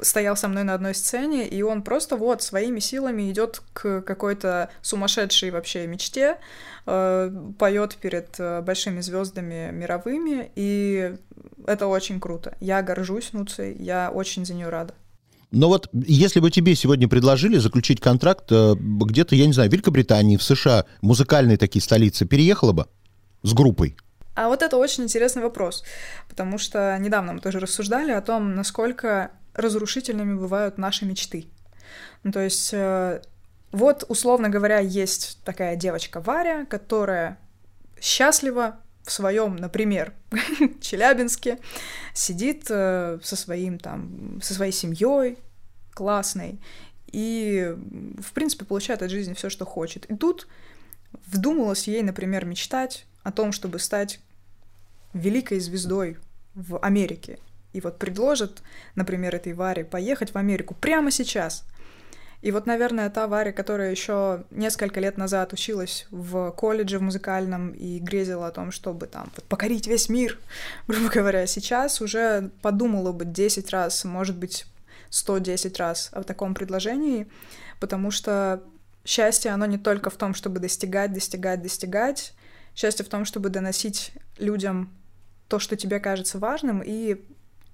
стоял 0.01 0.37
со 0.37 0.49
мной 0.49 0.65
на 0.65 0.75
одной 0.75 0.95
сцене, 0.95 1.49
и 1.49 1.63
он 1.63 1.83
просто 1.83 2.17
вот 2.17 2.43
своими 2.43 2.79
силами 2.79 3.31
идет 3.31 3.63
к 3.73 4.03
какой-то 4.03 4.71
сумасшедшей 4.83 5.51
вообще 5.51 5.87
мечте, 5.87 6.37
э, 6.87 7.31
поет 7.59 7.97
перед 7.97 8.39
э, 8.39 8.61
большими 8.61 9.01
звездами 9.01 9.71
мировыми, 9.73 10.53
и 10.55 11.17
это 11.67 11.87
очень 11.87 12.21
круто. 12.21 12.57
Я 12.61 12.83
горжусь 12.83 13.33
Нуцей, 13.33 13.75
я 13.79 14.10
очень 14.11 14.45
за 14.45 14.55
нее 14.55 14.69
рада. 14.69 14.95
Но 15.51 15.69
вот 15.69 15.89
если 15.93 16.39
бы 16.39 16.51
тебе 16.51 16.75
сегодня 16.77 17.09
предложили 17.09 17.59
заключить 17.59 18.01
контракт 18.01 18.45
э, 18.51 18.75
где-то, 18.79 19.35
я 19.35 19.47
не 19.47 19.53
знаю, 19.53 19.69
в 19.69 19.73
Великобритании, 19.73 20.37
в 20.37 20.43
США, 20.43 20.85
музыкальные 21.03 21.57
такие 21.57 21.83
столицы, 21.83 22.25
переехала 22.25 22.73
бы 22.73 22.87
с 23.43 23.53
группой? 23.53 23.97
А 24.35 24.49
вот 24.49 24.63
это 24.63 24.77
очень 24.77 25.05
интересный 25.05 25.43
вопрос, 25.43 25.83
потому 26.29 26.57
что 26.57 26.97
недавно 27.01 27.33
мы 27.33 27.41
тоже 27.41 27.59
рассуждали 27.59 28.13
о 28.13 28.21
том, 28.21 28.55
насколько 28.55 29.33
разрушительными 29.55 30.39
бывают 30.39 30.79
наши 30.79 31.05
мечты. 31.05 31.47
Ну, 32.23 32.31
то 32.31 32.41
есть, 32.41 32.71
э, 32.73 33.21
вот, 33.73 34.05
условно 34.09 34.49
говоря, 34.49 34.79
есть 34.79 35.41
такая 35.45 35.75
девочка 35.75 36.21
Варя, 36.21 36.65
которая 36.65 37.39
счастлива 38.01 38.79
в 39.03 39.13
своем, 39.13 39.57
например, 39.57 40.13
Челябинске, 40.81 41.59
сидит 42.15 42.67
э, 42.71 43.19
со 43.23 43.37
своим 43.37 43.79
там, 43.79 44.41
со 44.43 44.55
своей 44.55 44.73
семьей 44.73 45.39
классной 45.93 46.61
и, 47.13 47.75
в 48.19 48.33
принципе, 48.33 48.65
получает 48.65 49.03
от 49.03 49.11
жизни 49.11 49.35
все, 49.35 49.51
что 49.51 49.65
хочет. 49.65 50.07
И 50.07 50.17
тут 50.17 50.47
вдумалась 51.27 51.89
ей, 51.89 52.03
например, 52.03 52.45
мечтать 52.45 53.07
о 53.23 53.33
том, 53.33 53.53
чтобы 53.53 53.79
стать 53.79 54.21
великой 55.13 55.61
звездой 55.61 56.19
в 56.55 56.79
Америке. 56.79 57.39
И 57.73 57.81
вот 57.81 57.99
предложат, 57.99 58.63
например, 58.95 59.35
этой 59.35 59.53
Варе 59.53 59.85
поехать 59.85 60.33
в 60.33 60.37
Америку 60.37 60.75
прямо 60.75 61.11
сейчас. 61.11 61.65
И 62.43 62.53
вот, 62.53 62.67
наверное, 62.67 63.11
та 63.11 63.27
Варя, 63.27 63.53
которая 63.53 63.91
еще 63.91 64.45
несколько 64.51 64.99
лет 64.99 65.19
назад 65.19 65.53
училась 65.53 66.07
в 66.11 66.51
колледже 66.53 66.99
в 66.99 67.03
музыкальном 67.03 67.71
и 67.73 67.99
грезила 67.99 68.47
о 68.47 68.51
том, 68.51 68.73
чтобы 68.73 69.07
там 69.07 69.31
вот, 69.37 69.45
покорить 69.45 69.87
весь 69.87 70.09
мир, 70.09 70.39
грубо 70.89 71.11
говоря, 71.11 71.47
сейчас 71.47 72.01
уже 72.01 72.51
подумала 72.63 73.13
бы 73.13 73.27
10 73.27 73.71
раз, 73.71 74.05
может 74.05 74.39
быть, 74.39 74.67
110 75.11 75.79
раз 75.79 76.09
о 76.13 76.23
таком 76.23 76.55
предложении, 76.55 77.29
потому 77.79 78.11
что 78.11 78.63
счастье, 79.05 79.51
оно 79.51 79.67
не 79.67 79.79
только 79.79 80.09
в 80.09 80.17
том, 80.17 80.35
чтобы 80.35 80.61
достигать, 80.61 81.13
достигать, 81.13 81.63
достигать, 81.63 82.33
счастье 82.75 83.05
в 83.05 83.09
том, 83.09 83.25
чтобы 83.25 83.51
доносить 83.51 84.13
людям 84.39 84.95
то, 85.49 85.59
что 85.59 85.77
тебе 85.77 86.01
кажется 86.01 86.39
важным, 86.39 86.81
и 86.81 87.21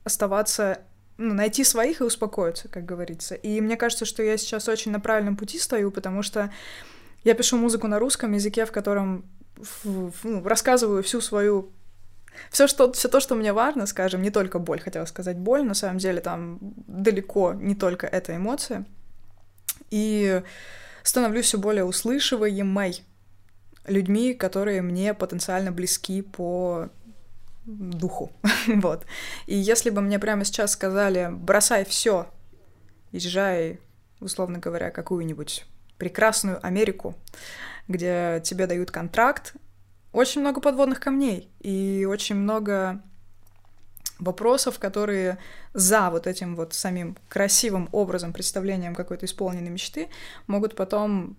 оставаться, 0.03 0.81
ну, 1.19 1.35
найти 1.35 1.65
своих 1.65 2.01
и 2.01 2.05
успокоиться, 2.05 2.69
как 2.69 2.85
говорится. 2.85 3.35
И 3.35 3.61
мне 3.61 3.77
кажется, 3.77 4.05
что 4.05 4.23
я 4.23 4.37
сейчас 4.37 4.69
очень 4.69 4.93
на 4.93 5.01
правильном 5.01 5.37
пути 5.37 5.59
стою, 5.59 5.91
потому 5.91 6.23
что 6.23 6.53
я 7.25 7.35
пишу 7.35 7.57
музыку 7.57 7.89
на 7.89 7.99
русском 7.99 8.33
языке, 8.33 8.67
в 8.67 8.73
котором 8.73 9.25
ну, 9.85 10.43
рассказываю 10.45 11.03
всю 11.03 11.21
свою 11.21 11.73
все, 12.51 12.67
что, 12.67 12.93
все 12.93 13.09
то, 13.09 13.21
что 13.21 13.35
мне 13.35 13.53
важно, 13.53 13.87
скажем, 13.87 14.23
не 14.23 14.31
только 14.31 14.59
боль, 14.59 14.81
хотела 14.81 15.07
сказать 15.07 15.39
боль, 15.39 15.65
на 15.65 15.75
самом 15.75 15.99
деле 15.99 16.21
там 16.21 16.59
далеко 16.61 17.55
не 17.55 17.75
только 17.75 18.07
эта 18.07 18.37
эмоция. 18.37 18.85
И 19.91 20.43
становлюсь 21.03 21.47
все 21.47 21.59
более 21.59 21.85
услышиваемой 21.85 23.03
людьми, 23.87 24.35
которые 24.35 24.83
мне 24.83 25.15
потенциально 25.15 25.73
близки 25.73 26.23
по 26.23 26.91
духу. 27.67 28.33
вот. 28.69 29.05
И 29.47 29.57
если 29.57 29.91
бы 29.91 30.01
мне 30.01 30.19
прямо 30.19 30.45
сейчас 30.45 30.73
сказали, 30.73 31.29
бросай 31.31 31.85
все, 31.85 32.27
езжай, 33.13 33.81
условно 34.21 34.59
говоря, 34.59 34.91
какую-нибудь 34.91 35.67
прекрасную 35.99 36.65
Америку, 36.65 37.15
где 37.89 38.41
тебе 38.45 38.67
дают 38.67 38.91
контракт, 38.91 39.55
очень 40.13 40.41
много 40.41 40.61
подводных 40.61 41.01
камней 41.01 41.51
и 41.61 42.07
очень 42.09 42.37
много 42.37 43.03
вопросов, 44.19 44.79
которые 44.79 45.39
за 45.75 46.09
вот 46.11 46.27
этим 46.27 46.57
вот 46.57 46.73
самим 46.73 47.17
красивым 47.29 47.89
образом, 47.93 48.33
представлением 48.33 48.95
какой-то 48.95 49.27
исполненной 49.27 49.71
мечты 49.71 50.09
могут 50.47 50.75
потом 50.75 51.37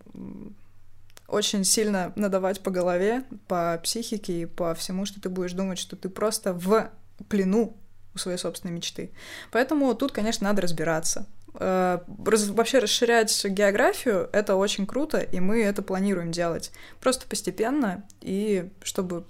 очень 1.27 1.63
сильно 1.63 2.13
надавать 2.15 2.62
по 2.62 2.72
голове, 2.72 3.24
по 3.48 3.79
психике 3.84 4.41
и 4.41 4.46
по 4.46 4.74
всему, 4.75 5.05
что 5.05 5.22
ты 5.22 5.29
будешь 5.29 5.53
думать, 5.53 5.77
что 5.77 5.96
ты 5.96 6.10
просто 6.10 6.53
в 6.53 6.89
плену 7.29 7.75
у 8.15 8.17
своей 8.17 8.38
собственной 8.38 8.74
мечты. 8.74 9.12
Поэтому 9.51 9.93
тут, 9.93 10.12
конечно, 10.12 10.46
надо 10.46 10.62
разбираться. 10.62 11.25
Э, 11.60 12.00
вообще 12.07 12.79
расширять 12.79 13.46
географию— 13.46 14.29
это 14.34 14.55
очень 14.55 14.86
круто, 14.86 15.19
и 15.19 15.39
мы 15.39 15.62
это 15.63 15.81
планируем 15.81 16.31
делать. 16.31 16.72
Просто 17.00 17.27
постепенно, 17.27 18.03
и 18.22 18.69
чтобы 18.84 19.25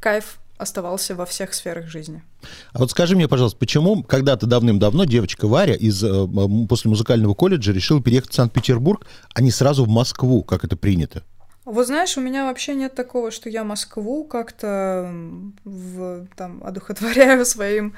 кайф 0.00 0.38
оставался 0.58 1.14
во 1.14 1.26
всех 1.26 1.54
сферах 1.54 1.88
жизни. 1.88 2.22
А 2.72 2.78
вот 2.78 2.90
скажи 2.90 3.16
мне, 3.16 3.28
пожалуйста, 3.28 3.58
почему 3.58 4.02
когда-то 4.02 4.46
давным-давно 4.46 5.04
девочка 5.04 5.46
Варя 5.46 5.74
из, 5.74 6.02
э, 6.02 6.26
после 6.68 6.88
музыкального 6.88 7.34
колледжа 7.34 7.72
решила 7.72 8.02
переехать 8.02 8.30
в 8.30 8.34
Санкт-Петербург, 8.34 9.04
а 9.34 9.42
не 9.42 9.50
сразу 9.50 9.84
в 9.84 9.88
Москву, 9.88 10.42
как 10.42 10.64
это 10.64 10.76
принято? 10.76 11.24
Вот 11.64 11.86
знаешь, 11.86 12.16
у 12.16 12.20
меня 12.20 12.44
вообще 12.46 12.74
нет 12.74 12.94
такого, 12.94 13.30
что 13.30 13.48
я 13.48 13.62
Москву 13.62 14.24
как-то 14.24 15.12
в, 15.64 16.26
там 16.36 16.62
одухотворяю 16.64 17.44
своим, 17.44 17.94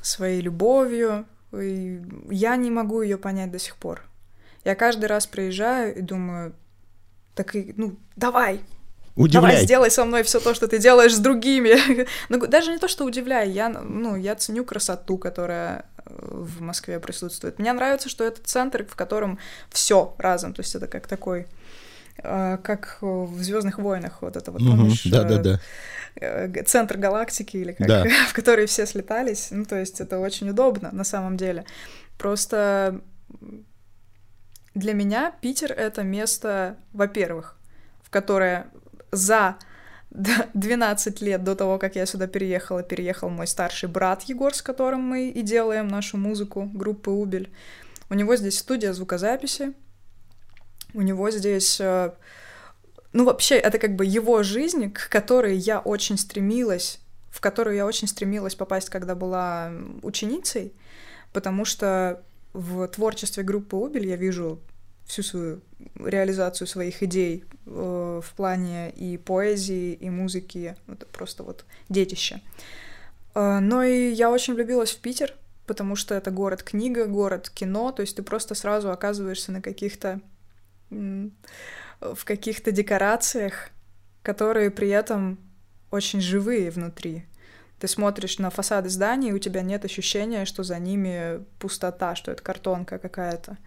своей 0.00 0.40
любовью. 0.40 1.26
И 1.52 2.00
я 2.30 2.56
не 2.56 2.70
могу 2.70 3.02
ее 3.02 3.18
понять 3.18 3.50
до 3.50 3.58
сих 3.58 3.76
пор. 3.76 4.02
Я 4.64 4.74
каждый 4.74 5.06
раз 5.06 5.26
приезжаю 5.26 5.94
и 5.94 6.00
думаю, 6.00 6.54
так 7.34 7.54
и, 7.54 7.74
ну, 7.76 7.96
давай, 8.16 8.62
Удивляй. 9.14 9.52
Давай, 9.52 9.64
сделай 9.64 9.90
со 9.90 10.06
мной 10.06 10.22
все 10.22 10.40
то, 10.40 10.54
что 10.54 10.68
ты 10.68 10.78
делаешь 10.78 11.14
с 11.14 11.18
другими. 11.18 12.06
ну, 12.30 12.46
даже 12.46 12.72
не 12.72 12.78
то, 12.78 12.88
что 12.88 13.04
удивляй, 13.04 13.50
я, 13.50 13.68
ну, 13.68 14.16
я 14.16 14.34
ценю 14.36 14.64
красоту, 14.64 15.18
которая 15.18 15.84
э, 15.98 16.14
в 16.18 16.62
Москве 16.62 16.98
присутствует. 16.98 17.58
Мне 17.58 17.74
нравится, 17.74 18.08
что 18.08 18.24
это 18.24 18.40
центр, 18.42 18.86
в 18.86 18.96
котором 18.96 19.38
все 19.70 20.14
разом, 20.16 20.54
то 20.54 20.62
есть 20.62 20.74
это 20.74 20.86
как 20.86 21.06
такой 21.06 21.46
как 22.16 22.98
в 23.00 23.42
Звездных 23.42 23.78
войнах, 23.78 24.22
вот 24.22 24.36
это 24.36 24.50
вот, 24.52 24.60
помнишь? 24.60 25.04
Да, 25.04 25.24
да, 25.24 25.38
да. 25.38 25.60
Э, 26.16 26.62
центр 26.64 26.98
галактики, 26.98 27.56
или 27.56 27.72
как, 27.72 27.86
да. 27.86 28.04
в 28.28 28.32
который 28.32 28.66
все 28.66 28.86
слетались. 28.86 29.48
Ну, 29.50 29.64
то 29.64 29.78
есть 29.78 30.00
это 30.00 30.18
очень 30.18 30.50
удобно 30.50 30.90
на 30.92 31.04
самом 31.04 31.36
деле. 31.36 31.64
Просто 32.18 33.00
для 34.74 34.94
меня 34.94 35.32
Питер— 35.40 35.72
это 35.76 36.02
место, 36.02 36.76
во-первых, 36.92 37.56
в 38.02 38.10
которое 38.10 38.66
за 39.10 39.56
12 40.54 41.20
лет 41.22 41.42
до 41.44 41.54
того, 41.54 41.78
как 41.78 41.96
я 41.96 42.06
сюда 42.06 42.26
переехала, 42.26 42.82
переехал 42.82 43.30
мой 43.30 43.46
старший 43.46 43.88
брат 43.88 44.22
Егор, 44.24 44.54
с 44.54 44.62
которым 44.62 45.00
мы 45.00 45.28
и 45.28 45.42
делаем 45.42 45.88
нашу 45.88 46.18
музыку 46.18 46.68
группы 46.72 47.10
«Убель». 47.10 47.50
У 48.10 48.14
него 48.14 48.36
здесь 48.36 48.58
студия 48.58 48.92
звукозаписи, 48.92 49.72
у 50.94 51.02
него 51.02 51.30
здесь... 51.30 51.80
Э, 51.80 52.12
ну, 53.12 53.24
вообще, 53.24 53.56
это 53.56 53.78
как 53.78 53.94
бы 53.94 54.06
его 54.06 54.42
жизнь, 54.42 54.90
к 54.90 55.08
которой 55.08 55.56
я 55.56 55.80
очень 55.80 56.16
стремилась, 56.16 56.98
в 57.30 57.40
которую 57.40 57.76
я 57.76 57.86
очень 57.86 58.08
стремилась 58.08 58.54
попасть, 58.54 58.88
когда 58.88 59.14
была 59.14 59.72
ученицей, 60.02 60.72
потому 61.32 61.64
что 61.64 62.22
в 62.52 62.86
творчестве 62.88 63.42
группы 63.42 63.76
«Убель» 63.76 64.06
я 64.06 64.16
вижу 64.16 64.60
всю 65.04 65.22
свою 65.22 65.60
реализацию 65.96 66.66
своих 66.66 67.02
идей 67.02 67.44
э, 67.66 68.20
в 68.22 68.34
плане 68.34 68.90
и 68.90 69.18
поэзии, 69.18 69.92
и 69.94 70.10
музыки. 70.10 70.76
Это 70.86 71.06
просто 71.06 71.42
вот 71.42 71.64
детище. 71.88 72.40
Э, 73.34 73.58
но 73.60 73.82
и 73.82 74.10
я 74.10 74.30
очень 74.30 74.54
влюбилась 74.54 74.92
в 74.92 75.00
Питер, 75.00 75.34
потому 75.66 75.96
что 75.96 76.14
это 76.14 76.30
город-книга, 76.30 77.06
город-кино, 77.06 77.92
то 77.92 78.02
есть 78.02 78.16
ты 78.16 78.22
просто 78.22 78.54
сразу 78.54 78.90
оказываешься 78.90 79.52
на 79.52 79.60
каких-то 79.60 80.20
в 82.00 82.24
каких-то 82.24 82.72
декорациях, 82.72 83.70
которые 84.22 84.70
при 84.70 84.88
этом 84.88 85.38
очень 85.90 86.20
живые 86.20 86.70
внутри. 86.70 87.26
Ты 87.78 87.88
смотришь 87.88 88.38
на 88.38 88.50
фасады 88.50 88.88
зданий, 88.88 89.30
и 89.30 89.32
у 89.32 89.38
тебя 89.38 89.62
нет 89.62 89.84
ощущения, 89.84 90.44
что 90.44 90.62
за 90.62 90.78
ними 90.78 91.44
пустота, 91.58 92.14
что 92.14 92.30
это 92.30 92.42
картонка 92.42 92.98
какая-то. 92.98 93.58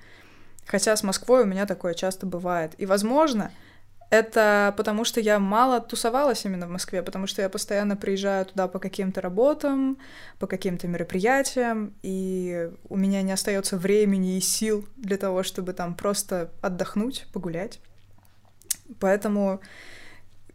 Хотя 0.66 0.96
с 0.96 1.04
Москвой 1.04 1.44
у 1.44 1.46
меня 1.46 1.66
такое 1.66 1.94
часто 1.94 2.26
бывает. 2.26 2.74
И, 2.78 2.86
возможно, 2.86 3.52
это 4.20 4.74
потому 4.78 5.04
что 5.04 5.20
я 5.20 5.40
мало 5.40 5.80
тусовалась 5.80 6.46
именно 6.46 6.68
в 6.68 6.70
Москве, 6.70 7.02
потому 7.02 7.28
что 7.28 7.42
я 7.42 7.50
постоянно 7.50 7.96
приезжаю 7.96 8.46
туда 8.46 8.68
по 8.68 8.80
каким-то 8.80 9.22
работам, 9.22 9.98
по 10.40 10.48
каким-то 10.48 10.88
мероприятиям, 10.88 11.94
и 12.04 12.72
у 12.90 12.98
меня 12.98 13.22
не 13.22 13.32
остается 13.32 13.78
времени 13.78 14.38
и 14.38 14.42
сил 14.42 14.88
для 14.96 15.18
того, 15.18 15.44
чтобы 15.44 15.74
там 15.74 15.96
просто 15.96 16.52
отдохнуть, 16.62 17.28
погулять. 17.34 17.80
Поэтому 19.00 19.62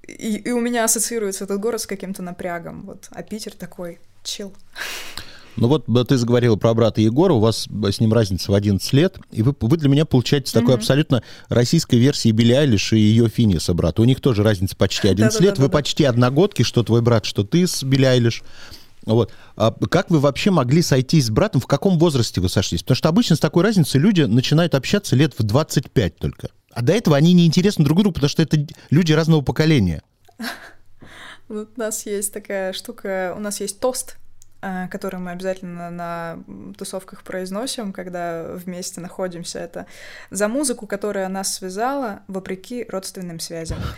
и, 0.07 0.37
и 0.37 0.51
у 0.51 0.61
меня 0.61 0.85
ассоциируется 0.85 1.45
этот 1.45 1.61
город 1.61 1.81
с 1.81 1.87
каким-то 1.87 2.23
напрягом, 2.23 2.83
вот, 2.83 3.09
а 3.11 3.23
Питер 3.23 3.55
такой 3.55 4.01
чил. 4.23 4.55
Ну 5.57 5.69
вот 5.69 5.87
ты 6.09 6.17
заговорила 6.17 6.57
про 6.57 6.73
брата 6.75 7.01
Егора, 7.01 7.35
у 7.35 7.41
вас 7.41 7.67
с 7.69 8.01
ним 8.01 8.13
разница 8.13 8.53
в 8.53 8.55
11 8.55 8.93
лет, 8.93 9.19
и 9.31 9.43
вы, 9.43 9.55
вы 9.61 9.77
для 9.77 9.89
меня 9.89 10.05
получаете 10.05 10.53
такой 10.53 10.75
mm-hmm. 10.75 10.79
абсолютно 10.79 11.23
российской 11.49 11.97
версии 11.97 12.31
Билли 12.31 12.53
Айлиш 12.53 12.93
и 12.93 12.99
ее 12.99 13.29
Финиса 13.29 13.75
брата. 13.75 14.03
У 14.03 14.05
них 14.05 14.21
тоже 14.21 14.43
разница 14.43 14.77
почти 14.77 15.09
11 15.11 15.41
лет, 15.41 15.59
вы 15.59 15.69
почти 15.69 16.05
одногодки, 16.05 16.63
что 16.63 16.83
твой 16.83 17.03
брат, 17.03 17.25
что 17.25 17.45
ты 17.45 17.67
с 17.67 17.83
Билли 17.83 18.05
Айлиш. 18.05 18.43
Вот. 19.07 19.33
А 19.57 19.73
как 19.73 20.11
вы 20.11 20.21
вообще 20.21 20.51
могли 20.51 20.83
сойтись 20.83 21.27
с 21.27 21.31
братом? 21.31 21.61
В 21.61 21.67
каком 21.67 21.99
возрасте 21.99 22.41
вы 22.41 22.49
сошлись? 22.49 22.83
Потому 22.83 22.97
что 22.97 23.09
обычно 23.09 23.37
с 23.37 23.41
такой 23.41 23.65
разницей 23.65 24.01
люди 24.01 24.23
начинают 24.23 24.75
общаться 24.75 25.17
лет 25.17 25.35
в 25.39 25.43
25 25.43 26.17
только. 26.17 26.51
А 26.73 26.83
до 26.83 26.93
этого 26.93 27.17
они 27.17 27.33
не 27.33 27.47
интересны 27.47 27.85
друг 27.85 27.99
другу, 27.99 28.15
потому 28.15 28.29
что 28.29 28.43
это 28.43 28.65
люди 28.91 29.13
разного 29.13 29.41
поколения. 29.41 30.03
У 31.49 31.67
нас 31.77 32.07
есть 32.07 32.33
такая 32.33 32.73
штука, 32.73 33.35
у 33.37 33.41
нас 33.41 33.61
есть 33.61 33.81
тост 33.81 34.20
который 34.91 35.19
мы 35.21 35.31
обязательно 35.31 35.91
на 35.91 36.39
тусовках 36.77 37.23
произносим, 37.23 37.93
когда 37.93 38.45
вместе 38.53 39.01
находимся. 39.01 39.59
Это 39.59 39.87
за 40.31 40.49
музыку, 40.49 40.87
которая 40.87 41.29
нас 41.29 41.55
связала, 41.55 42.23
вопреки 42.29 42.85
родственным 42.89 43.41
связям. 43.41 43.79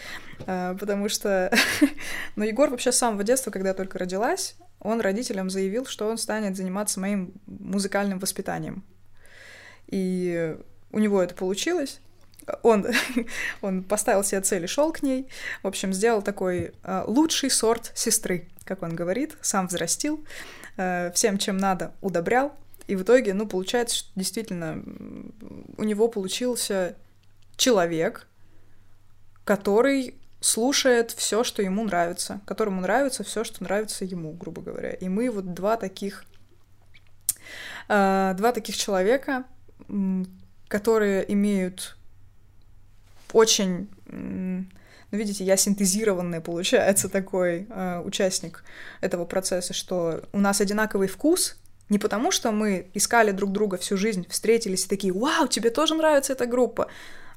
Э, 0.44 0.74
потому 0.76 1.08
что, 1.08 1.52
ну, 2.36 2.42
Егор 2.42 2.68
вообще 2.68 2.90
с 2.90 2.98
самого 2.98 3.22
детства, 3.22 3.52
когда 3.52 3.68
я 3.68 3.74
только 3.74 3.96
родилась, 3.96 4.56
он 4.80 5.00
родителям 5.00 5.50
заявил, 5.50 5.86
что 5.86 6.08
он 6.08 6.18
станет 6.18 6.56
заниматься 6.56 6.98
моим 6.98 7.34
музыкальным 7.46 8.18
воспитанием. 8.18 8.82
И 9.86 10.56
у 10.90 10.98
него 10.98 11.22
это 11.22 11.34
получилось. 11.36 12.00
Он, 12.62 12.86
он 13.62 13.82
поставил 13.82 14.24
себе 14.24 14.40
цель 14.40 14.64
и 14.64 14.66
шел 14.66 14.92
к 14.92 15.02
ней. 15.02 15.28
В 15.62 15.66
общем, 15.66 15.92
сделал 15.92 16.22
такой 16.22 16.72
э, 16.82 17.04
лучший 17.06 17.50
сорт 17.50 17.92
сестры 17.94 18.48
как 18.64 18.82
он 18.82 18.94
говорит, 18.94 19.36
сам 19.40 19.66
взрастил, 19.66 20.24
э, 20.76 21.10
всем, 21.12 21.38
чем 21.38 21.58
надо, 21.58 21.92
удобрял, 22.00 22.54
и 22.86 22.96
в 22.96 23.02
итоге, 23.02 23.34
ну, 23.34 23.46
получается, 23.46 23.96
что 23.96 24.10
действительно 24.16 24.82
у 25.76 25.84
него 25.84 26.08
получился 26.08 26.96
человек, 27.56 28.26
который 29.44 30.16
слушает 30.40 31.12
все, 31.12 31.44
что 31.44 31.62
ему 31.62 31.84
нравится, 31.84 32.40
которому 32.46 32.80
нравится 32.80 33.22
все, 33.22 33.44
что 33.44 33.62
нравится 33.62 34.04
ему, 34.04 34.32
грубо 34.32 34.62
говоря. 34.62 34.90
И 34.90 35.08
мы 35.08 35.30
вот 35.30 35.54
два 35.54 35.76
таких, 35.76 36.24
э, 37.88 38.34
два 38.36 38.52
таких 38.52 38.76
человека, 38.76 39.44
которые 40.68 41.30
имеют 41.32 41.96
очень 43.32 43.88
ну, 45.12 45.18
видите, 45.18 45.44
я 45.44 45.58
синтезированный, 45.58 46.40
получается, 46.40 47.10
такой 47.10 47.66
э, 47.68 48.00
участник 48.00 48.64
этого 49.02 49.26
процесса, 49.26 49.74
что 49.74 50.22
у 50.32 50.40
нас 50.40 50.62
одинаковый 50.62 51.06
вкус, 51.06 51.56
не 51.90 51.98
потому 51.98 52.30
что 52.30 52.50
мы 52.50 52.88
искали 52.94 53.30
друг 53.30 53.52
друга 53.52 53.76
всю 53.76 53.98
жизнь, 53.98 54.26
встретились 54.30 54.86
и 54.86 54.88
такие, 54.88 55.12
вау, 55.12 55.48
тебе 55.48 55.68
тоже 55.68 55.94
нравится 55.94 56.32
эта 56.32 56.46
группа, 56.46 56.88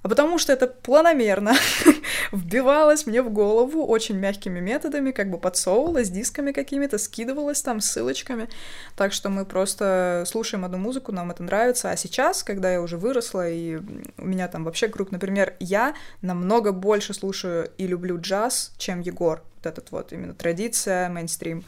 а 0.05 0.07
потому 0.07 0.37
что 0.37 0.53
это 0.53 0.67
планомерно 0.67 1.55
вбивалось 2.31 3.07
мне 3.07 3.23
в 3.23 3.31
голову 3.31 3.83
очень 3.83 4.15
мягкими 4.15 4.59
методами, 4.59 5.09
как 5.09 5.31
бы 5.31 5.39
подсовывалось 5.39 6.11
дисками 6.11 6.51
какими-то, 6.51 6.99
скидывалось 6.99 7.63
там 7.63 7.81
ссылочками. 7.81 8.47
Так 8.95 9.13
что 9.13 9.29
мы 9.29 9.45
просто 9.45 10.23
слушаем 10.27 10.63
одну 10.63 10.77
музыку, 10.77 11.11
нам 11.11 11.31
это 11.31 11.41
нравится. 11.41 11.89
А 11.89 11.97
сейчас, 11.97 12.43
когда 12.43 12.71
я 12.71 12.83
уже 12.83 12.97
выросла, 12.97 13.49
и 13.49 13.77
у 14.19 14.25
меня 14.25 14.47
там 14.47 14.63
вообще 14.65 14.89
круг, 14.89 15.09
например, 15.09 15.55
я 15.59 15.95
намного 16.21 16.71
больше 16.71 17.15
слушаю 17.15 17.71
и 17.79 17.87
люблю 17.87 18.21
джаз, 18.21 18.73
чем 18.77 19.01
Егор. 19.01 19.41
Вот 19.55 19.65
этот 19.65 19.89
вот 19.89 20.13
именно 20.13 20.35
традиция, 20.35 21.09
мейнстрим. 21.09 21.63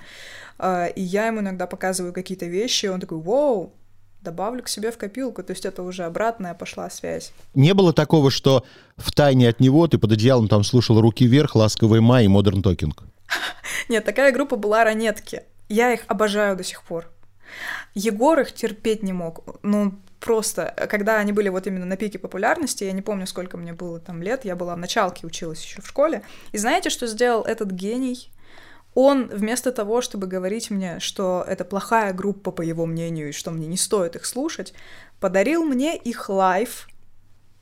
А, 0.60 0.86
и 0.86 1.02
я 1.02 1.26
ему 1.26 1.40
иногда 1.40 1.66
показываю 1.66 2.14
какие-то 2.14 2.46
вещи, 2.46 2.86
и 2.86 2.90
он 2.90 3.00
такой, 3.00 3.18
вау, 3.18 3.74
добавлю 4.28 4.62
к 4.62 4.68
себе 4.68 4.92
в 4.92 4.98
копилку, 4.98 5.42
то 5.42 5.52
есть 5.52 5.66
это 5.66 5.84
уже 5.84 6.04
обратная 6.04 6.54
пошла 6.54 6.90
связь. 6.90 7.32
Не 7.54 7.74
было 7.74 7.94
такого, 7.94 8.30
что 8.30 8.66
в 8.98 9.14
тайне 9.14 9.48
от 9.48 9.62
него 9.62 9.88
ты 9.88 9.98
под 9.98 10.12
одеялом 10.12 10.50
там 10.50 10.64
слушал 10.66 11.00
«Руки 11.00 11.26
вверх», 11.26 11.56
«Ласковый 11.56 12.02
май» 12.02 12.26
и 12.26 12.28
Modern 12.28 12.62
Talking? 12.62 13.04
Нет, 13.90 14.04
такая 14.04 14.34
группа 14.34 14.58
была 14.58 14.84
«Ранетки». 14.84 15.44
Я 15.70 15.94
их 15.94 16.02
обожаю 16.08 16.58
до 16.58 16.64
сих 16.64 16.84
пор. 16.84 17.10
Егор 17.94 18.38
их 18.40 18.54
терпеть 18.54 19.02
не 19.02 19.14
мог. 19.14 19.60
Ну, 19.64 19.94
просто, 20.20 20.74
когда 20.90 21.20
они 21.20 21.32
были 21.32 21.48
вот 21.48 21.66
именно 21.68 21.86
на 21.86 21.96
пике 21.96 22.20
популярности, 22.20 22.84
я 22.84 22.92
не 22.92 23.02
помню, 23.02 23.28
сколько 23.28 23.56
мне 23.56 23.72
было 23.72 24.00
там 24.00 24.22
лет, 24.22 24.44
я 24.44 24.58
была 24.58 24.76
в 24.76 24.78
началке, 24.78 25.26
училась 25.26 25.64
еще 25.64 25.82
в 25.82 25.88
школе. 25.88 26.22
И 26.52 26.58
знаете, 26.58 26.90
что 26.90 27.08
сделал 27.08 27.44
этот 27.44 27.72
гений? 27.72 28.30
Он 29.00 29.28
вместо 29.28 29.72
того, 29.72 30.02
чтобы 30.02 30.26
говорить 30.26 30.72
мне, 30.72 31.00
что 31.00 31.46
это 31.48 31.64
плохая 31.64 32.14
группа, 32.14 32.50
по 32.50 32.64
его 32.64 32.88
мнению, 32.88 33.30
и 33.30 33.32
что 33.32 33.52
мне 33.52 33.68
не 33.68 33.78
стоит 33.78 34.16
их 34.16 34.26
слушать, 34.26 34.74
подарил 35.20 35.64
мне 35.64 35.96
их 35.96 36.30
live 36.30 36.88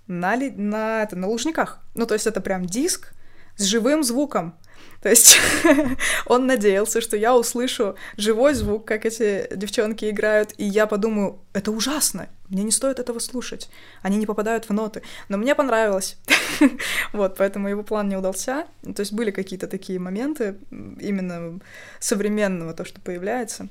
на, 0.08 0.38
на, 0.38 1.04
это, 1.04 1.18
на 1.18 1.28
Лужниках. 1.28 1.80
Ну, 1.94 2.06
то 2.06 2.14
есть 2.14 2.26
это 2.26 2.40
прям 2.40 2.66
диск 2.66 3.12
с 3.58 3.64
живым 3.64 4.02
звуком. 4.06 4.58
То 5.06 5.10
есть 5.10 5.38
он 6.26 6.48
надеялся, 6.48 7.00
что 7.00 7.16
я 7.16 7.38
услышу 7.38 7.96
живой 8.18 8.56
звук, 8.56 8.86
как 8.86 9.06
эти 9.06 9.48
девчонки 9.56 10.10
играют, 10.10 10.56
и 10.58 10.66
я 10.66 10.88
подумаю, 10.88 11.38
это 11.54 11.72
ужасно, 11.72 12.28
мне 12.50 12.64
не 12.64 12.72
стоит 12.72 12.98
этого 12.98 13.20
слушать, 13.20 13.70
они 14.02 14.18
не 14.18 14.26
попадают 14.26 14.68
в 14.68 14.74
ноты. 14.74 15.04
Но 15.30 15.38
мне 15.38 15.54
понравилось. 15.54 16.18
вот, 17.14 17.38
поэтому 17.38 17.70
его 17.70 17.84
план 17.84 18.10
не 18.10 18.16
удался. 18.16 18.66
То 18.82 19.02
есть 19.02 19.14
были 19.14 19.30
какие-то 19.30 19.68
такие 19.68 20.00
моменты 20.00 20.58
именно 20.72 21.60
современного, 22.00 22.74
то, 22.74 22.84
что 22.84 23.00
появляется. 23.00 23.70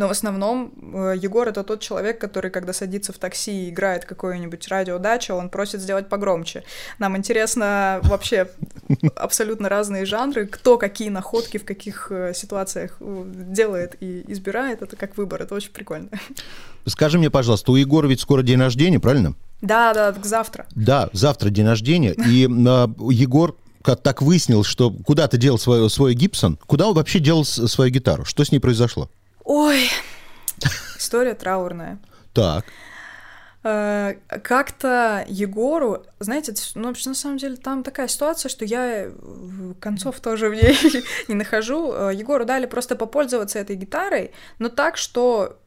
Но 0.00 0.08
в 0.08 0.12
основном 0.12 0.72
э, 0.94 1.14
Егор 1.20 1.46
это 1.46 1.62
тот 1.62 1.80
человек, 1.80 2.18
который, 2.18 2.50
когда 2.50 2.72
садится 2.72 3.12
в 3.12 3.18
такси 3.18 3.66
и 3.66 3.68
играет 3.68 4.06
какое-нибудь 4.06 4.66
радиодача, 4.68 5.34
он 5.34 5.50
просит 5.50 5.82
сделать 5.82 6.08
погромче. 6.08 6.64
Нам 6.98 7.18
интересно 7.18 8.00
вообще 8.04 8.48
абсолютно 9.14 9.68
разные 9.68 10.06
жанры, 10.06 10.46
кто 10.46 10.78
какие 10.78 11.10
находки 11.10 11.58
в 11.58 11.66
каких 11.66 12.10
э, 12.10 12.32
ситуациях 12.34 12.96
э, 13.00 13.24
делает 13.26 13.96
и 14.00 14.24
избирает. 14.28 14.80
Это 14.80 14.96
как 14.96 15.18
выбор, 15.18 15.42
это 15.42 15.54
очень 15.54 15.70
прикольно. 15.70 16.08
Скажи 16.86 17.18
мне, 17.18 17.28
пожалуйста, 17.28 17.70
у 17.70 17.76
Егора 17.76 18.06
ведь 18.06 18.20
скоро 18.20 18.40
день 18.42 18.58
рождения, 18.58 19.00
правильно? 19.00 19.34
Да, 19.60 19.92
да, 19.92 20.14
завтра. 20.22 20.64
Да, 20.70 21.10
завтра 21.12 21.50
день 21.50 21.66
рождения. 21.66 22.14
И 22.14 22.48
Егор 23.12 23.54
как 23.82 24.02
так 24.02 24.22
выяснил, 24.22 24.64
что 24.64 24.90
куда 24.90 25.28
ты 25.28 25.36
делал 25.36 25.58
свой, 25.58 25.90
свой 25.90 26.14
Гибсон, 26.14 26.58
куда 26.66 26.88
он 26.88 26.94
вообще 26.94 27.18
делал 27.18 27.44
свою 27.44 27.90
гитару? 27.90 28.24
Что 28.24 28.44
с 28.44 28.50
ней 28.52 28.60
произошло? 28.60 29.10
Ой, 29.52 29.90
история 30.96 31.34
траурная. 31.34 31.98
Так. 32.32 32.64
Э, 33.64 34.14
как-то 34.44 35.24
Егору, 35.26 36.06
знаете, 36.20 36.54
ну, 36.76 36.92
на 37.04 37.14
самом 37.14 37.36
деле 37.36 37.56
там 37.56 37.82
такая 37.82 38.06
ситуация, 38.06 38.48
что 38.48 38.64
я 38.64 39.10
концов 39.80 40.20
тоже 40.20 40.50
в 40.50 40.54
ней 40.54 40.78
не 41.28 41.34
нахожу. 41.34 41.92
Э, 41.92 42.14
Егору 42.14 42.44
дали 42.44 42.66
просто 42.66 42.94
попользоваться 42.94 43.58
этой 43.58 43.74
гитарой, 43.74 44.30
но 44.60 44.68
так, 44.68 44.96
что 44.96 45.58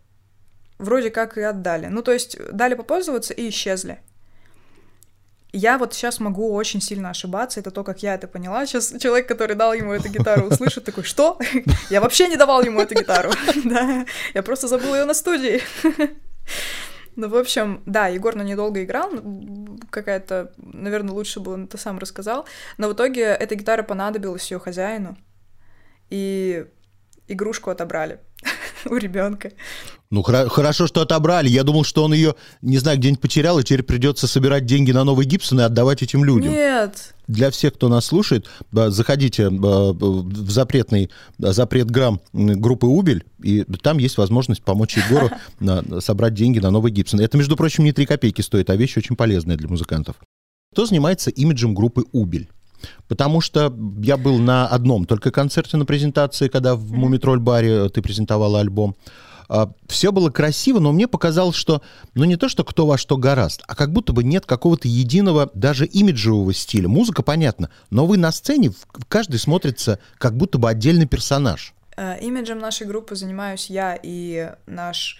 вроде 0.80 1.10
как 1.10 1.38
и 1.38 1.41
отдали. 1.41 1.88
Ну, 1.88 2.04
то 2.04 2.13
есть 2.13 2.38
дали 2.54 2.76
попользоваться 2.76 3.34
и 3.34 3.50
исчезли. 3.50 4.00
Я 5.56 5.78
вот 5.78 5.94
сейчас 5.94 6.20
могу 6.20 6.52
очень 6.52 6.82
сильно 6.82 7.12
ошибаться, 7.12 7.60
это 7.60 7.70
то, 7.70 7.84
как 7.84 8.02
я 8.02 8.16
это 8.16 8.28
поняла. 8.28 8.66
Сейчас 8.66 8.92
человек, 9.00 9.28
который 9.28 9.56
дал 9.56 9.74
ему 9.74 9.94
эту 9.94 10.10
гитару, 10.10 10.48
услышит 10.48 10.84
такой, 10.84 11.04
что? 11.04 11.38
Я 11.92 12.02
вообще 12.02 12.28
не 12.28 12.38
давал 12.38 12.63
ему 12.63 12.82
эту 12.82 12.96
гитару. 12.96 13.32
Да, 13.63 14.06
я 14.34 14.44
просто 14.44 14.68
забыл 14.68 14.96
ее 14.96 15.06
на 15.06 15.13
студии. 15.13 15.62
Ну, 17.16 17.30
в 17.30 17.36
общем, 17.36 17.84
да, 17.86 18.08
Егор 18.08 18.34
на 18.34 18.42
недолго 18.42 18.84
играл, 18.84 19.12
какая-то, 19.92 20.52
наверное, 20.58 21.13
лучше 21.13 21.39
бы 21.39 21.52
он 21.52 21.66
это 21.66 21.78
сам 21.78 22.00
рассказал, 22.00 22.48
но 22.80 22.89
в 22.89 22.94
итоге 22.94 23.22
эта 23.26 23.54
гитара 23.54 23.84
понадобилась 23.84 24.50
ее 24.52 24.58
хозяину, 24.58 25.16
и 26.10 26.66
игрушку 27.28 27.70
отобрали. 27.70 28.20
у 28.89 28.96
ребенка. 28.96 29.52
Ну, 30.10 30.22
хра- 30.22 30.48
хорошо, 30.48 30.88
что 30.88 31.02
отобрали. 31.02 31.50
Я 31.50 31.63
думал, 31.63 31.84
что 31.84 32.04
он 32.04 32.13
ее, 32.13 32.36
не 32.62 32.78
знаю, 32.78 32.98
где-нибудь 32.98 33.22
потерял, 33.22 33.58
и 33.60 33.63
теперь 33.63 33.84
придется 33.84 34.28
собирать 34.28 34.65
деньги 34.65 34.91
на 34.91 35.04
новый 35.04 35.26
Гибсон 35.26 35.62
и 35.62 35.63
отдавать 35.63 36.04
этим 36.04 36.24
людям. 36.24 36.52
Нет. 36.52 37.13
Для 37.28 37.50
всех, 37.52 37.74
кто 37.74 37.88
нас 37.88 38.06
слушает, 38.06 38.48
э, 38.74 38.89
заходите 38.89 39.43
э, 39.43 39.50
в 39.50 40.50
запретный 40.52 41.10
э, 41.41 41.52
запрет 41.52 41.89
грамм 41.89 42.22
группы 42.34 42.86
Убель, 42.86 43.24
и 43.41 43.63
там 43.82 43.98
есть 43.98 44.17
возможность 44.17 44.63
помочь 44.63 44.98
Егору 44.98 45.32
собрать 46.02 46.34
деньги 46.34 46.60
на 46.60 46.69
новый 46.69 46.91
Гибсон. 46.91 47.22
Это, 47.22 47.38
между 47.38 47.56
прочим, 47.56 47.84
не 47.84 47.93
3 47.93 48.06
копейки 48.06 48.41
стоит, 48.41 48.69
а 48.69 48.76
вещь 48.76 48.98
очень 48.98 49.15
полезная 49.15 49.56
для 49.56 49.67
музыкантов. 49.67 50.17
Кто 50.74 50.86
занимается 50.86 51.30
имиджем 51.30 51.74
группы 51.74 52.04
Убель? 52.12 52.50
Потому 53.08 53.41
что 53.41 53.74
я 54.02 54.17
был 54.17 54.39
на 54.39 54.67
одном 54.67 55.06
только 55.06 55.32
концерте 55.32 55.78
на 55.78 55.86
презентации, 55.86 56.48
когда 56.48 56.76
в 56.76 56.91
Мумитроль-баре 56.91 57.89
ты 57.89 58.02
презентовала 58.02 58.60
альбом. 58.60 58.96
Все 59.88 60.12
было 60.12 60.30
красиво, 60.30 60.80
но 60.80 60.91
мне 60.91 61.08
показалось, 61.08 61.56
что, 61.56 61.82
ну 62.15 62.24
не 62.24 62.38
то, 62.38 62.50
что 62.50 62.63
кто 62.63 62.86
во 62.88 62.98
что 62.98 63.17
гораст, 63.17 63.62
а 63.67 63.76
как 63.76 63.91
будто 63.91 64.13
бы 64.13 64.24
нет 64.24 64.46
какого-то 64.46 64.88
единого, 64.88 65.52
даже 65.54 65.86
имиджевого 65.86 66.54
стиля. 66.54 66.88
Музыка, 66.88 67.22
понятно, 67.24 67.69
но 67.89 68.06
вы 68.06 68.17
на 68.17 68.32
сцене, 68.32 68.72
каждый 69.10 69.39
смотрится 69.39 70.00
как 70.17 70.38
будто 70.38 70.58
бы 70.58 70.69
отдельный 70.69 71.06
персонаж. 71.06 71.74
Э, 71.96 72.19
Имиджем 72.19 72.60
нашей 72.60 72.88
группы 72.88 73.15
занимаюсь 73.15 73.69
я 73.69 74.00
и 74.02 74.52
наш 74.65 75.19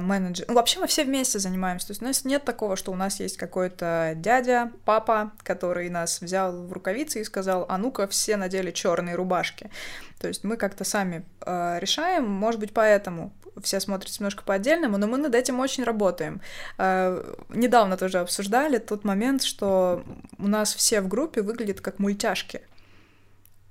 менеджер. 0.00 0.46
Ну, 0.48 0.54
вообще 0.54 0.80
мы 0.80 0.86
все 0.86 1.04
вместе 1.04 1.38
занимаемся. 1.38 1.88
То 1.88 1.90
есть 1.92 2.02
у 2.02 2.04
нас 2.04 2.24
нет 2.24 2.44
такого, 2.44 2.76
что 2.76 2.92
у 2.92 2.96
нас 2.96 3.20
есть 3.20 3.36
какой-то 3.36 4.14
дядя, 4.16 4.72
папа, 4.84 5.32
который 5.42 5.88
нас 5.88 6.20
взял 6.20 6.66
в 6.66 6.72
рукавицы 6.72 7.20
и 7.20 7.24
сказал, 7.24 7.66
а 7.68 7.78
ну-ка 7.78 8.06
все 8.08 8.36
надели 8.36 8.70
черные 8.70 9.14
рубашки. 9.14 9.70
То 10.18 10.28
есть 10.28 10.44
мы 10.44 10.56
как-то 10.56 10.84
сами 10.84 11.24
э, 11.46 11.78
решаем, 11.80 12.28
может 12.28 12.60
быть, 12.60 12.72
поэтому 12.72 13.32
все 13.62 13.80
смотрятся 13.80 14.20
немножко 14.20 14.42
по-отдельному, 14.44 14.98
но 14.98 15.06
мы 15.06 15.18
над 15.18 15.34
этим 15.34 15.60
очень 15.60 15.84
работаем. 15.84 16.40
Э, 16.78 17.22
недавно 17.48 17.96
тоже 17.96 18.18
обсуждали 18.18 18.78
тот 18.78 19.04
момент, 19.04 19.42
что 19.42 20.04
у 20.38 20.48
нас 20.48 20.74
все 20.74 21.00
в 21.00 21.08
группе 21.08 21.42
выглядят 21.42 21.80
как 21.80 21.98
мультяшки. 21.98 22.62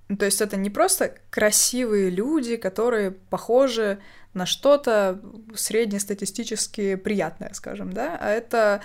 Ну, 0.09 0.17
То 0.17 0.25
есть 0.25 0.41
это 0.41 0.55
не 0.57 0.69
просто 0.69 1.15
красивые 1.29 2.09
люди, 2.09 2.55
которые 2.55 3.11
похожи 3.11 3.99
на 4.33 4.45
что-то 4.45 5.19
среднестатистически 5.55 6.95
приятное, 6.95 7.51
скажем, 7.53 7.91
да, 7.91 8.17
а 8.21 8.29
это 8.29 8.81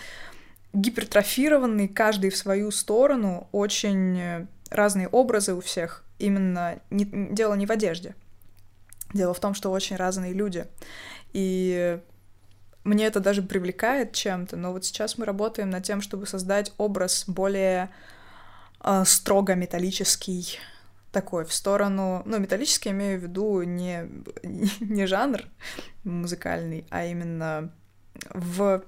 гипертрофированные, 0.72 1.88
каждый 1.88 2.30
в 2.30 2.37
свою 2.37 2.70
сторону, 2.70 3.48
очень 3.52 4.48
разные 4.70 5.08
образы 5.08 5.54
у 5.54 5.61
всех. 5.61 6.04
Именно 6.18 6.80
не- 6.90 7.04
дело 7.04 7.54
не 7.54 7.66
в 7.66 7.70
одежде. 7.70 8.14
Дело 9.12 9.35
в 9.35 9.40
том, 9.40 9.54
что 9.54 9.70
очень 9.70 9.96
разные 9.96 10.32
люди. 10.32 10.66
И 11.35 12.00
мне 12.85 13.06
это 13.06 13.20
даже 13.20 13.42
привлекает 13.42 14.12
чем-то, 14.12 14.56
но 14.56 14.72
вот 14.72 14.85
сейчас 14.85 15.18
мы 15.18 15.26
работаем 15.26 15.70
над 15.70 15.85
тем, 15.85 16.00
чтобы 16.00 16.26
создать 16.26 16.72
образ 16.78 17.24
более 17.26 17.90
э, 18.82 19.04
строго 19.04 19.54
металлический, 19.54 20.58
такой 21.12 21.44
в 21.44 21.53
сторону, 21.53 22.22
ну, 22.25 22.38
металлический 22.38 22.90
имею 22.90 23.20
в 23.20 23.22
виду 23.22 23.62
не, 23.62 24.09
не 24.81 25.07
жанр 25.07 25.42
музыкальный, 26.05 26.87
а 26.90 27.05
именно 27.05 27.70
в 28.31 28.83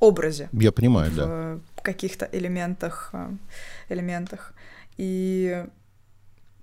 образе, 0.00 0.48
Я 0.52 0.72
понимаю, 0.72 1.10
да. 1.12 1.58
в 1.76 1.82
каких-то 1.82 2.28
элементах, 2.30 3.10
э, 3.12 3.30
элементах. 3.88 4.54
И 4.96 5.64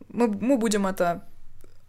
мы, 0.09 0.27
мы 0.27 0.57
будем 0.57 0.87
это 0.87 1.23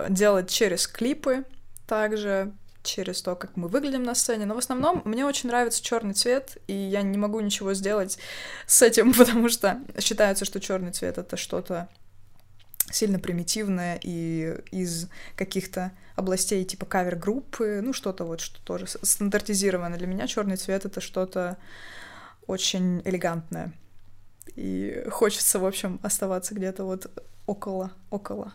делать 0.08 0.50
через 0.50 0.86
клипы, 0.86 1.44
также 1.86 2.52
через 2.82 3.20
то, 3.22 3.34
как 3.34 3.56
мы 3.56 3.68
выглядим 3.68 4.02
на 4.02 4.14
сцене. 4.14 4.46
Но 4.46 4.54
в 4.54 4.58
основном 4.58 5.02
мне 5.04 5.24
очень 5.24 5.48
нравится 5.48 5.82
черный 5.82 6.14
цвет, 6.14 6.58
и 6.66 6.74
я 6.74 7.02
не 7.02 7.18
могу 7.18 7.40
ничего 7.40 7.74
сделать 7.74 8.18
с 8.66 8.82
этим, 8.82 9.12
потому 9.18 9.48
что 9.48 9.80
считается, 9.98 10.44
что 10.44 10.60
черный 10.60 10.92
цвет 10.92 11.18
это 11.18 11.36
что-то 11.36 11.88
сильно 12.96 13.18
примитивное 13.18 14.00
и 14.02 14.56
из 14.70 15.08
каких-то 15.36 15.92
областей 16.16 16.64
типа 16.64 16.86
кавер-группы, 16.86 17.80
ну 17.82 17.92
что-то 17.92 18.24
вот, 18.24 18.40
что 18.40 18.60
тоже 18.62 18.86
стандартизировано. 18.86 19.96
Для 19.96 20.06
меня 20.06 20.26
черный 20.26 20.56
цвет 20.56 20.86
это 20.86 21.00
что-то 21.00 21.58
очень 22.46 23.02
элегантное. 23.04 23.72
И 24.54 25.04
хочется, 25.10 25.58
в 25.58 25.66
общем, 25.66 26.00
оставаться 26.02 26.54
где-то 26.54 26.84
вот 26.84 27.10
около, 27.46 27.92
около. 28.10 28.52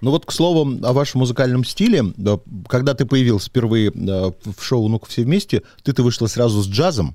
Ну 0.00 0.10
вот, 0.10 0.24
к 0.24 0.32
слову, 0.32 0.78
о 0.82 0.92
вашем 0.92 1.20
музыкальном 1.20 1.64
стиле. 1.64 2.04
Да, 2.16 2.40
Когда 2.66 2.94
ты 2.94 3.04
появился 3.04 3.50
впервые 3.50 3.92
да, 3.94 4.30
в 4.30 4.60
шоу 4.60 4.88
«Ну-ка 4.88 5.06
все 5.06 5.22
вместе», 5.22 5.62
ты-то 5.82 6.02
вышла 6.02 6.26
сразу 6.26 6.62
с 6.62 6.66
джазом, 6.66 7.14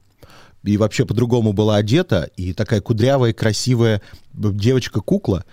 и 0.64 0.78
вообще 0.78 1.06
по-другому 1.06 1.54
была 1.54 1.76
одета, 1.76 2.30
и 2.38 2.54
такая 2.54 2.82
кудрявая, 2.82 3.34
красивая 3.34 4.02
девочка-кукла. 4.34 5.46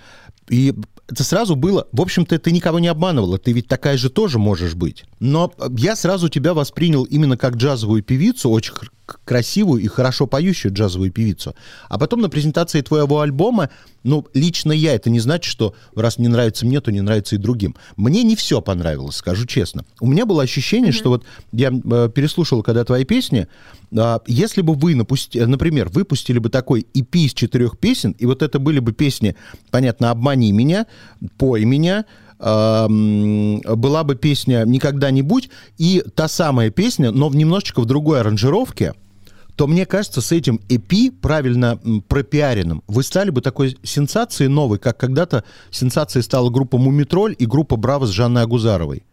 И 0.52 0.74
это 1.08 1.24
сразу 1.24 1.56
было... 1.56 1.88
В 1.92 2.02
общем-то, 2.02 2.38
ты 2.38 2.52
никого 2.52 2.78
не 2.78 2.88
обманывала, 2.88 3.38
ты 3.38 3.52
ведь 3.52 3.68
такая 3.68 3.96
же 3.96 4.10
тоже 4.10 4.38
можешь 4.38 4.74
быть. 4.74 5.04
Но 5.18 5.50
я 5.78 5.96
сразу 5.96 6.28
тебя 6.28 6.52
воспринял 6.52 7.04
именно 7.04 7.38
как 7.38 7.56
джазовую 7.56 8.02
певицу, 8.02 8.50
очень 8.50 8.74
красивую 9.24 9.82
и 9.82 9.86
хорошо 9.86 10.26
поющую 10.26 10.72
джазовую 10.72 11.12
певицу. 11.12 11.54
А 11.88 11.98
потом 11.98 12.20
на 12.20 12.28
презентации 12.28 12.80
твоего 12.80 13.20
альбома, 13.20 13.70
ну, 14.02 14.26
лично 14.34 14.72
я, 14.72 14.94
это 14.94 15.10
не 15.10 15.20
значит, 15.20 15.50
что 15.50 15.74
раз 15.94 16.18
не 16.18 16.28
нравится 16.28 16.66
мне, 16.66 16.80
то 16.80 16.90
не 16.90 17.00
нравится 17.00 17.36
и 17.36 17.38
другим. 17.38 17.76
Мне 17.96 18.22
не 18.22 18.36
все 18.36 18.60
понравилось, 18.60 19.16
скажу 19.16 19.46
честно. 19.46 19.84
У 20.00 20.06
меня 20.06 20.26
было 20.26 20.42
ощущение, 20.42 20.92
что 20.92 21.10
вот 21.10 21.24
я 21.52 21.70
э, 21.70 22.10
переслушал 22.14 22.62
когда 22.62 22.84
твои 22.84 23.04
песни, 23.04 23.46
а, 23.96 24.20
если 24.26 24.62
бы 24.62 24.74
вы, 24.74 24.94
напусти- 24.94 25.38
э, 25.38 25.46
например, 25.46 25.88
выпустили 25.88 26.38
бы 26.38 26.48
такой 26.48 26.86
EP 26.94 27.18
из 27.18 27.34
четырех 27.34 27.78
песен, 27.78 28.14
и 28.18 28.26
вот 28.26 28.42
это 28.42 28.58
были 28.58 28.78
бы 28.78 28.92
песни, 28.92 29.36
понятно, 29.70 30.10
«Обмани 30.10 30.52
меня», 30.52 30.86
«Пой 31.38 31.64
меня», 31.64 32.04
ам, 32.38 33.60
была 33.60 34.04
бы 34.04 34.16
песня 34.16 34.64
«Никогда-нибудь» 34.66 35.50
и 35.78 36.02
та 36.14 36.28
самая 36.28 36.70
песня, 36.70 37.10
но 37.10 37.28
в 37.28 37.36
немножечко 37.36 37.80
в 37.80 37.86
другой 37.86 38.20
аранжировке, 38.20 38.94
то 39.56 39.66
мне 39.66 39.86
кажется, 39.86 40.20
с 40.20 40.32
этим 40.32 40.60
EP 40.68 41.12
правильно 41.20 41.78
пропиаренным 42.08 42.82
вы 42.86 43.02
стали 43.02 43.30
бы 43.30 43.40
такой 43.40 43.76
сенсацией 43.82 44.48
новой, 44.48 44.78
как 44.78 44.98
когда-то 44.98 45.44
сенсацией 45.70 46.22
стала 46.22 46.50
группа 46.50 46.78
«Мумитроль» 46.78 47.36
и 47.38 47.46
группа 47.46 47.76
«Браво» 47.76 48.06
с 48.06 48.10
Жанной 48.10 48.42
Агузаровой. 48.42 49.04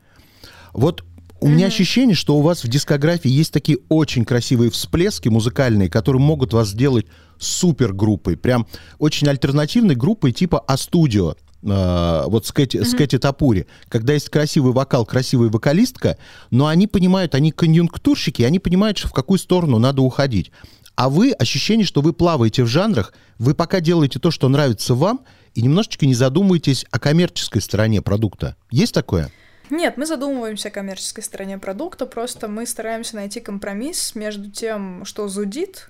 Вот 0.74 1.04
у 1.42 1.48
меня 1.48 1.68
ощущение, 1.68 2.16
что 2.16 2.38
у 2.38 2.42
вас 2.42 2.64
в 2.64 2.68
дискографии 2.68 3.30
есть 3.30 3.54
такие 3.54 3.80
очень 3.88 4.26
красивые 4.26 4.70
всплески 4.72 5.30
музыкальные, 5.30 5.90
которые 5.90 6.22
могут 6.22 6.54
вас 6.54 6.70
сделать 6.70 7.06
супер 7.38 7.94
группой, 7.94 8.36
прям 8.36 8.68
очень 8.98 9.28
альтернативной 9.28 9.96
группой 9.96 10.32
типа 10.34 10.60
А-студио. 10.68 11.36
Э, 11.62 12.24
вот 12.28 12.46
с 12.46 12.52
Кэти, 12.52 12.84
с 12.84 12.94
Кэти 12.94 13.18
Тапури, 13.18 13.68
когда 13.88 14.14
есть 14.14 14.30
красивый 14.30 14.74
вокал, 14.74 15.06
красивая 15.06 15.50
вокалистка, 15.50 16.18
но 16.52 16.68
они 16.68 16.88
понимают, 16.88 17.36
они 17.36 17.52
конъюнктурщики, 17.52 18.44
они 18.44 18.60
понимают, 18.60 18.98
что 18.98 19.08
в 19.08 19.14
какую 19.14 19.40
сторону 19.40 19.80
надо 19.80 20.02
уходить. 20.02 20.52
А 20.96 21.10
вы, 21.10 21.32
ощущение, 21.32 21.86
что 21.86 22.02
вы 22.02 22.12
плаваете 22.12 22.64
в 22.64 22.68
жанрах, 22.68 23.14
вы 23.38 23.56
пока 23.56 23.80
делаете 23.80 24.20
то, 24.20 24.32
что 24.32 24.50
нравится 24.50 24.96
вам, 24.96 25.22
и 25.54 25.62
немножечко 25.62 26.06
не 26.06 26.14
задумываетесь 26.14 26.86
о 26.92 27.00
коммерческой 27.00 27.62
стороне 27.62 28.02
продукта. 28.02 28.56
Есть 28.70 28.94
такое? 28.94 29.32
Нет, 29.70 29.98
мы 29.98 30.06
задумываемся 30.06 30.70
о 30.70 30.72
коммерческой 30.72 31.24
стороне 31.24 31.58
продукта, 31.58 32.06
просто 32.06 32.48
мы 32.48 32.66
стараемся 32.66 33.16
найти 33.16 33.40
компромисс 33.40 34.16
между 34.16 34.50
тем, 34.50 35.06
что 35.06 35.28
зудит 35.28 35.90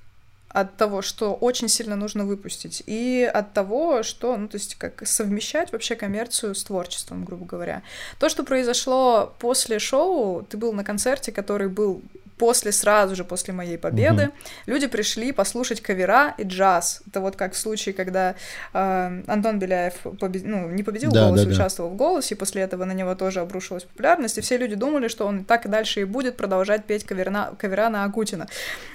от 0.50 0.78
того, 0.78 1.02
что 1.02 1.34
очень 1.34 1.70
сильно 1.70 1.96
нужно 1.96 2.26
выпустить, 2.26 2.84
и 2.86 3.30
от 3.32 3.54
того, 3.54 4.04
что, 4.04 4.36
ну, 4.36 4.48
то 4.48 4.58
есть, 4.58 4.76
как 4.76 5.06
совмещать 5.06 5.72
вообще 5.72 5.96
коммерцию 5.96 6.56
с 6.56 6.64
творчеством, 6.64 7.24
грубо 7.24 7.46
говоря. 7.46 7.84
То, 8.20 8.30
что 8.30 8.44
произошло 8.44 9.34
после 9.40 9.80
шоу, 9.80 10.44
ты 10.44 10.58
был 10.58 10.74
на 10.74 10.84
концерте, 10.84 11.32
который 11.32 11.70
был 11.70 12.02
после, 12.40 12.72
сразу 12.72 13.16
же 13.16 13.24
после 13.24 13.54
моей 13.54 13.78
победы, 13.78 14.24
Мгм. 14.24 14.34
люди 14.66 14.88
пришли 14.88 15.32
послушать 15.32 15.82
кавера 15.82 16.34
и 16.38 16.44
джаз. 16.44 17.02
Это 17.08 17.20
вот 17.22 17.36
как 17.36 17.54
в 17.54 17.58
случае, 17.58 17.94
когда 17.94 18.34
э, 18.74 19.22
Антон 19.28 19.60
Беляев 19.60 19.94
побе- 20.06 20.42
ну, 20.44 20.70
не 20.70 20.84
победил 20.84 21.12
Да, 21.12 21.26
в 21.26 21.28
«Голосе», 21.28 21.44
да, 21.44 21.50
да. 21.50 21.56
участвовал 21.56 21.90
в 21.92 21.96
«Голосе», 21.96 22.36
и 22.36 22.38
после 22.38 22.62
этого 22.62 22.86
на 22.86 22.94
него 22.94 23.14
тоже 23.16 23.42
обрушилась 23.42 23.84
популярность, 23.84 24.38
и 24.38 24.42
все 24.42 24.58
люди 24.58 24.76
думали, 24.76 25.08
что 25.10 25.28
он 25.28 25.44
так 25.44 25.66
и 25.66 25.70
дальше 25.70 26.02
и 26.02 26.04
будет 26.06 26.38
продолжать 26.38 26.86
петь 26.86 27.04
каверна, 27.04 27.54
кавера 27.60 27.90
на 27.90 28.06
Агутина. 28.06 28.48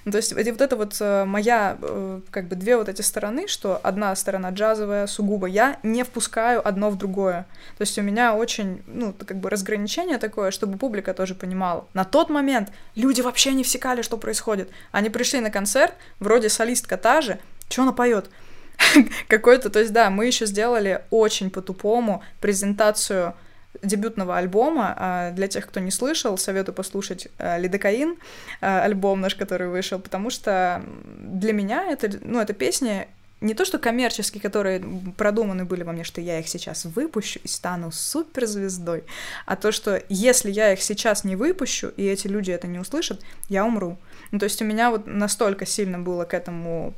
Ну, 0.06 0.12
то 0.12 0.16
есть 0.18 0.32
вот 0.32 0.60
это 0.60 0.76
вот 0.76 0.96
э, 1.00 1.24
моя, 1.24 1.76
э, 1.82 2.20
как 2.30 2.48
бы 2.48 2.56
две 2.56 2.76
вот 2.76 2.88
эти 2.88 3.02
стороны, 3.02 3.46
что 3.46 3.78
одна 3.82 4.16
сторона 4.16 4.50
джазовая, 4.50 5.06
сугубо 5.06 5.46
я 5.46 5.76
не 5.82 6.02
впускаю 6.02 6.66
одно 6.66 6.88
в 6.90 6.96
другое. 6.96 7.44
То 7.76 7.82
есть 7.82 7.98
у 7.98 8.02
меня 8.02 8.34
очень, 8.34 8.82
ну, 8.86 9.12
как 9.12 9.36
бы 9.36 9.50
разграничение 9.50 10.16
такое, 10.18 10.50
чтобы 10.50 10.78
публика 10.78 11.12
тоже 11.12 11.34
понимала. 11.34 11.84
На 11.92 12.04
тот 12.04 12.30
момент 12.30 12.70
люди 12.94 13.20
вообще 13.20 13.33
не 13.52 13.64
всекали, 13.64 14.02
что 14.02 14.16
происходит. 14.16 14.70
Они 14.92 15.10
пришли 15.10 15.40
на 15.40 15.50
концерт, 15.50 15.94
вроде 16.20 16.48
солистка 16.48 16.96
та 16.96 17.20
же, 17.20 17.38
что 17.68 17.82
она 17.82 17.92
поет? 17.92 18.30
Какой-то, 19.28 19.70
то 19.70 19.78
есть 19.78 19.92
да, 19.92 20.10
мы 20.10 20.26
еще 20.26 20.46
сделали 20.46 21.02
очень 21.10 21.50
по-тупому 21.50 22.22
презентацию 22.40 23.34
дебютного 23.82 24.36
альбома. 24.36 24.94
А 24.96 25.30
для 25.32 25.48
тех, 25.48 25.66
кто 25.66 25.80
не 25.80 25.90
слышал, 25.90 26.38
советую 26.38 26.74
послушать 26.74 27.28
э, 27.38 27.58
«Лидокаин», 27.58 28.16
э, 28.60 28.80
альбом 28.80 29.20
наш, 29.20 29.34
который 29.34 29.68
вышел, 29.68 29.98
потому 29.98 30.30
что 30.30 30.82
для 31.18 31.52
меня 31.52 31.90
это, 31.90 32.10
ну, 32.22 32.40
эта 32.40 32.52
песня 32.52 33.08
не 33.44 33.54
то, 33.54 33.64
что 33.64 33.78
коммерческие, 33.78 34.40
которые 34.40 34.82
продуманы 35.16 35.64
были 35.64 35.82
во 35.82 35.92
мне, 35.92 36.02
что 36.02 36.20
я 36.20 36.40
их 36.40 36.48
сейчас 36.48 36.84
выпущу 36.84 37.40
и 37.44 37.48
стану 37.48 37.92
суперзвездой, 37.92 39.04
а 39.46 39.56
то, 39.56 39.70
что 39.70 40.02
если 40.08 40.50
я 40.50 40.72
их 40.72 40.82
сейчас 40.82 41.24
не 41.24 41.36
выпущу, 41.36 41.88
и 41.96 42.06
эти 42.06 42.26
люди 42.26 42.50
это 42.50 42.66
не 42.66 42.78
услышат, 42.78 43.20
я 43.48 43.64
умру. 43.64 43.98
Ну, 44.30 44.38
то 44.38 44.44
есть 44.44 44.62
у 44.62 44.64
меня 44.64 44.90
вот 44.90 45.06
настолько 45.06 45.66
сильно 45.66 45.98
было 45.98 46.24
к 46.24 46.34
этому 46.34 46.94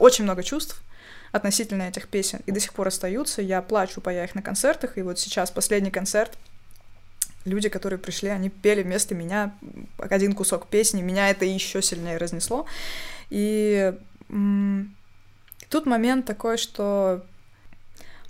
очень 0.00 0.24
много 0.24 0.42
чувств 0.42 0.82
относительно 1.30 1.82
этих 1.82 2.08
песен, 2.08 2.40
и 2.46 2.52
до 2.52 2.60
сих 2.60 2.72
пор 2.74 2.88
остаются. 2.88 3.40
Я 3.40 3.62
плачу, 3.62 4.00
поя 4.00 4.24
их 4.24 4.34
на 4.34 4.42
концертах, 4.42 4.98
и 4.98 5.02
вот 5.02 5.18
сейчас 5.18 5.50
последний 5.50 5.90
концерт 5.90 6.36
люди, 7.44 7.68
которые 7.68 7.98
пришли, 7.98 8.28
они 8.28 8.50
пели 8.50 8.82
вместо 8.82 9.14
меня 9.14 9.54
один 9.98 10.34
кусок 10.34 10.66
песни, 10.66 11.02
меня 11.02 11.30
это 11.30 11.44
еще 11.44 11.82
сильнее 11.82 12.16
разнесло. 12.16 12.66
И 13.30 13.94
Тут 14.28 15.86
момент 15.86 16.26
такой, 16.26 16.56
что 16.56 17.24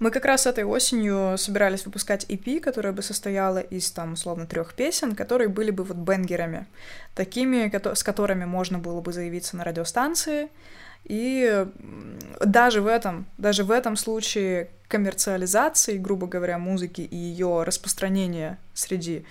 мы 0.00 0.12
как 0.12 0.24
раз 0.24 0.46
этой 0.46 0.64
осенью 0.64 1.36
собирались 1.38 1.84
выпускать 1.84 2.24
EP, 2.28 2.60
которая 2.60 2.92
бы 2.92 3.02
состояла 3.02 3.58
из, 3.58 3.90
там, 3.90 4.12
условно, 4.12 4.46
трех 4.46 4.74
песен, 4.74 5.16
которые 5.16 5.48
были 5.48 5.72
бы 5.72 5.82
вот 5.82 5.96
бенгерами, 5.96 6.66
такими, 7.14 7.70
с 7.94 8.02
которыми 8.04 8.44
можно 8.44 8.78
было 8.78 9.00
бы 9.00 9.12
заявиться 9.12 9.56
на 9.56 9.64
радиостанции. 9.64 10.50
И 11.04 11.66
даже 12.40 12.80
в 12.80 12.86
этом, 12.86 13.26
даже 13.38 13.64
в 13.64 13.70
этом 13.70 13.96
случае 13.96 14.70
коммерциализации, 14.88 15.96
грубо 15.96 16.26
говоря, 16.26 16.58
музыки 16.58 17.00
и 17.00 17.16
ее 17.16 17.64
распространения 17.64 18.58
среди 18.74 19.24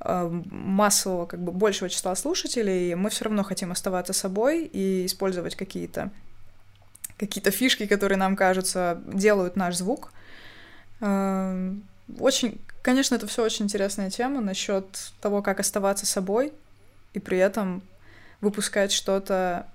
э, 0.00 0.42
массового, 0.50 1.26
как 1.26 1.40
бы 1.40 1.52
большего 1.52 1.88
числа 1.88 2.14
слушателей, 2.14 2.94
мы 2.94 3.10
все 3.10 3.24
равно 3.24 3.42
хотим 3.42 3.72
оставаться 3.72 4.12
собой 4.12 4.64
и 4.64 5.06
использовать 5.06 5.54
какие-то 5.56 6.10
какие-то 7.18 7.50
фишки, 7.50 7.86
которые 7.86 8.18
нам 8.18 8.36
кажутся, 8.36 9.00
делают 9.06 9.56
наш 9.56 9.76
звук. 9.76 10.12
Эм, 11.00 11.84
очень, 12.18 12.60
конечно, 12.82 13.14
это 13.14 13.26
все 13.26 13.42
очень 13.42 13.64
интересная 13.64 14.10
тема 14.10 14.40
насчет 14.40 14.84
того, 15.20 15.42
как 15.42 15.60
оставаться 15.60 16.06
собой 16.06 16.52
и 17.14 17.18
при 17.18 17.38
этом 17.38 17.82
выпускать 18.40 18.92
что-то, 18.92 19.66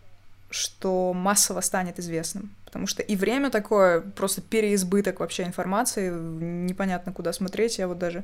что 0.49 1.13
массово 1.13 1.61
станет 1.61 1.99
известным. 1.99 2.55
Потому 2.65 2.87
что 2.87 3.01
и 3.01 3.15
время 3.15 3.49
такое, 3.49 4.01
просто 4.01 4.41
переизбыток 4.41 5.19
вообще 5.19 5.43
информации, 5.43 6.09
непонятно 6.09 7.11
куда 7.11 7.33
смотреть. 7.33 7.79
Я 7.79 7.87
вот 7.87 7.97
даже 7.97 8.23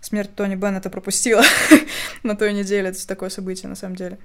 смерть 0.00 0.34
Тони 0.34 0.54
Беннета 0.54 0.90
пропустила 0.90 1.42
на 2.22 2.36
той 2.36 2.52
неделе. 2.52 2.90
Это 2.90 3.06
такое 3.06 3.30
событие, 3.30 3.68
на 3.68 3.76
самом 3.76 3.96
деле. 3.96 4.18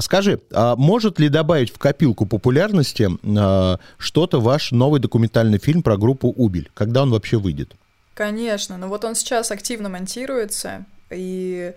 Скажи, 0.00 0.40
а 0.52 0.76
может 0.76 1.18
ли 1.18 1.28
добавить 1.28 1.72
в 1.72 1.78
копилку 1.78 2.24
популярности 2.24 3.08
а, 3.36 3.78
что-то 3.98 4.40
ваш 4.40 4.70
новый 4.70 5.00
документальный 5.00 5.58
фильм 5.58 5.82
про 5.82 5.96
группу 5.96 6.28
Убель? 6.28 6.70
Когда 6.74 7.02
он 7.02 7.10
вообще 7.10 7.36
выйдет? 7.36 7.74
Конечно, 8.14 8.76
но 8.76 8.88
вот 8.88 9.04
он 9.04 9.14
сейчас 9.14 9.50
активно 9.50 9.88
монтируется, 9.88 10.84
и 11.10 11.74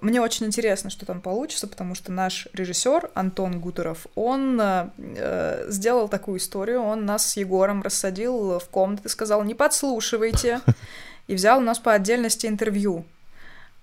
мне 0.00 0.20
очень 0.20 0.46
интересно, 0.46 0.90
что 0.90 1.06
там 1.06 1.20
получится, 1.20 1.66
потому 1.66 1.94
что 1.94 2.12
наш 2.12 2.48
режиссер 2.52 3.10
Антон 3.14 3.60
Гутеров, 3.60 4.06
он 4.14 4.60
э, 4.60 5.66
сделал 5.68 6.08
такую 6.08 6.38
историю, 6.38 6.82
он 6.82 7.06
нас 7.06 7.30
с 7.30 7.36
Егором 7.36 7.82
рассадил 7.82 8.58
в 8.58 8.68
комнаты, 8.68 9.08
сказал, 9.08 9.42
не 9.44 9.54
подслушивайте, 9.54 10.60
и 11.26 11.34
взял 11.34 11.58
у 11.58 11.62
нас 11.62 11.78
по 11.78 11.92
отдельности 11.92 12.46
интервью 12.46 13.04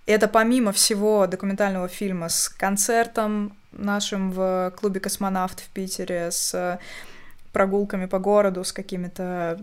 это 0.05 0.27
помимо 0.27 0.71
всего 0.71 1.27
документального 1.27 1.87
фильма 1.87 2.29
с 2.29 2.49
концертом 2.49 3.55
нашим 3.71 4.31
в 4.31 4.73
клубе 4.77 4.99
«Космонавт» 4.99 5.61
в 5.61 5.69
Питере, 5.69 6.29
с 6.29 6.79
прогулками 7.53 8.07
по 8.07 8.19
городу, 8.19 8.63
с 8.63 8.73
какими-то 8.73 9.59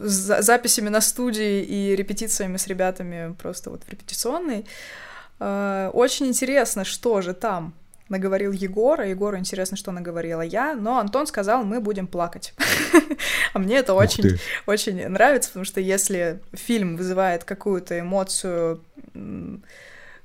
записями 0.00 0.88
на 0.88 1.00
студии 1.00 1.62
и 1.62 1.96
репетициями 1.96 2.56
с 2.56 2.66
ребятами 2.66 3.34
просто 3.40 3.70
вот 3.70 3.84
в 3.84 3.88
репетиционной. 3.88 4.66
Э, 5.38 5.90
очень 5.94 6.26
интересно, 6.26 6.84
что 6.84 7.22
же 7.22 7.34
там 7.34 7.72
наговорил 8.08 8.52
Егор, 8.52 9.00
а 9.00 9.06
Егору 9.06 9.36
интересно, 9.36 9.76
что 9.76 9.92
наговорила 9.92 10.40
я, 10.40 10.74
но 10.74 10.98
Антон 10.98 11.26
сказал, 11.26 11.64
мы 11.64 11.80
будем 11.80 12.06
плакать. 12.06 12.54
а 13.52 13.58
мне 13.58 13.76
это 13.76 13.94
очень, 13.94 14.38
очень 14.66 15.06
нравится, 15.08 15.50
потому 15.50 15.64
что 15.64 15.80
если 15.80 16.40
фильм 16.52 16.96
вызывает 16.96 17.44
какую-то 17.44 17.98
эмоцию, 18.00 18.82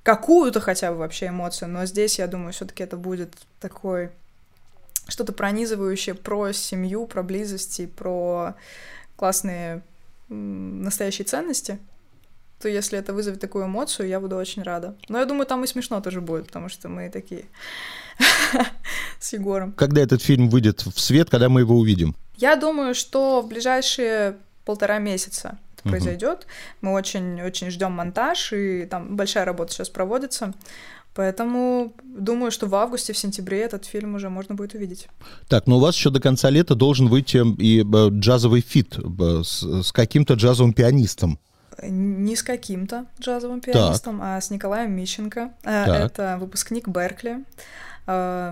какую-то 0.03 0.59
хотя 0.59 0.91
бы 0.91 0.97
вообще 0.97 1.27
эмоцию, 1.27 1.69
но 1.69 1.85
здесь, 1.85 2.19
я 2.19 2.27
думаю, 2.27 2.53
все 2.53 2.65
таки 2.65 2.83
это 2.83 2.97
будет 2.97 3.33
такой 3.59 4.11
что-то 5.07 5.33
пронизывающее 5.33 6.15
про 6.15 6.53
семью, 6.53 7.07
про 7.07 7.23
близости, 7.23 7.85
про 7.85 8.55
классные 9.15 9.81
настоящие 10.29 11.25
ценности, 11.25 11.79
то 12.63 12.69
если 12.69 12.97
это 12.97 13.13
вызовет 13.13 13.41
такую 13.41 13.65
эмоцию, 13.65 14.07
я 14.07 14.21
буду 14.21 14.37
очень 14.37 14.63
рада. 14.63 14.95
Но 15.09 15.19
я 15.19 15.25
думаю, 15.25 15.45
там 15.45 15.65
и 15.65 15.67
смешно 15.67 15.99
тоже 15.99 16.21
будет, 16.21 16.47
потому 16.47 16.69
что 16.69 16.87
мы 16.87 17.09
такие 17.09 17.43
с 19.19 19.33
Егором. 19.33 19.73
Когда 19.73 20.01
этот 20.01 20.21
фильм 20.21 20.49
выйдет 20.49 20.85
в 20.85 20.97
свет, 20.97 21.29
когда 21.29 21.49
мы 21.49 21.59
его 21.59 21.77
увидим? 21.77 22.15
Я 22.37 22.55
думаю, 22.55 22.95
что 22.95 23.41
в 23.41 23.49
ближайшие 23.49 24.37
полтора 24.63 24.99
месяца 24.99 25.57
это 25.75 25.89
произойдет. 25.89 26.47
Мы 26.79 26.93
очень-очень 26.93 27.69
ждем 27.69 27.91
монтаж, 27.91 28.53
и 28.53 28.85
там 28.85 29.17
большая 29.17 29.43
работа 29.43 29.73
сейчас 29.73 29.89
проводится. 29.89 30.53
Поэтому 31.13 31.93
думаю, 32.01 32.49
что 32.49 32.67
в 32.67 32.75
августе, 32.75 33.11
в 33.11 33.17
сентябре 33.17 33.59
этот 33.59 33.83
фильм 33.83 34.15
уже 34.15 34.29
можно 34.29 34.55
будет 34.55 34.73
увидеть. 34.73 35.09
Так, 35.49 35.67
но 35.67 35.77
у 35.77 35.79
вас 35.81 35.95
еще 35.95 36.11
до 36.11 36.21
конца 36.21 36.49
лета 36.49 36.75
должен 36.75 37.09
выйти 37.09 37.43
и 37.61 37.81
э, 37.81 38.09
джазовый 38.09 38.61
фит 38.61 38.97
э, 38.97 39.41
с, 39.43 39.83
с 39.83 39.91
каким-то 39.91 40.35
джазовым 40.35 40.73
пианистом 40.73 41.39
не 41.81 42.35
с 42.35 42.43
каким-то 42.43 43.05
джазовым 43.19 43.61
пианистом, 43.61 44.19
так. 44.19 44.27
а 44.27 44.41
с 44.41 44.49
Николаем 44.49 44.91
Мищенко. 44.95 45.51
Э, 45.63 45.85
так. 45.85 46.11
Это 46.11 46.37
выпускник 46.39 46.87
Беркли. 46.87 47.43
Э, 48.07 48.49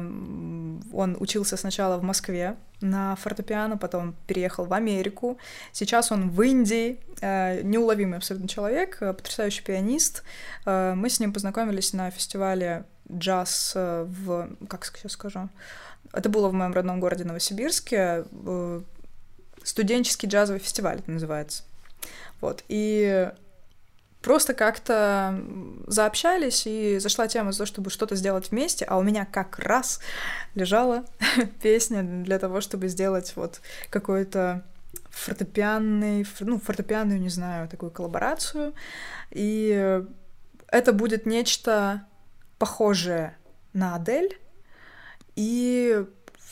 он 0.93 1.17
учился 1.19 1.57
сначала 1.57 1.97
в 1.97 2.03
Москве 2.03 2.55
на 2.81 3.15
фортепиано, 3.15 3.77
потом 3.77 4.15
переехал 4.25 4.65
в 4.65 4.73
Америку. 4.73 5.38
Сейчас 5.71 6.12
он 6.12 6.29
в 6.29 6.41
Индии. 6.41 6.99
Э, 7.21 7.62
неуловимый 7.62 8.17
абсолютно 8.17 8.47
человек, 8.47 8.99
потрясающий 8.99 9.63
пианист. 9.63 10.23
Мы 10.65 11.10
с 11.10 11.19
ним 11.19 11.34
познакомились 11.34 11.93
на 11.93 12.10
фестивале 12.12 12.86
джаз 13.12 13.73
в... 13.75 14.49
Как 14.67 14.86
сейчас 14.86 15.13
скажу? 15.13 15.49
Это 16.13 16.29
было 16.29 16.49
в 16.49 16.53
моем 16.53 16.73
родном 16.73 16.99
городе 16.99 17.23
Новосибирске. 17.23 18.25
Студенческий 19.63 20.27
джазовый 20.27 20.60
фестиваль 20.60 20.99
это 20.99 21.12
называется. 21.12 21.63
Вот, 22.41 22.63
и 22.67 23.32
просто 24.21 24.54
как-то 24.54 25.41
заобщались, 25.88 26.67
и 26.67 26.99
зашла 26.99 27.27
тема 27.27 27.51
за 27.51 27.60
то, 27.60 27.65
чтобы 27.65 27.89
что-то 27.89 28.15
сделать 28.15 28.51
вместе, 28.51 28.86
а 28.86 28.97
у 28.97 29.04
меня 29.04 29.25
как 29.25 29.60
раз 29.60 29.99
лежала 30.56 31.06
песня 31.62 32.04
для 32.04 32.39
того, 32.39 32.62
чтобы 32.62 32.88
сделать 32.88 33.34
вот 33.36 33.62
какой-то 33.89 34.63
фортепианный, 35.10 36.25
ну, 36.39 36.60
фортепианную, 36.60 37.19
не 37.19 37.30
знаю, 37.30 37.67
такую 37.67 37.91
коллаборацию, 37.91 38.73
и 39.32 40.04
это 40.67 40.93
будет 40.93 41.25
нечто 41.25 42.06
похожее 42.58 43.38
на 43.73 43.95
Адель, 43.95 44.38
и 45.36 46.06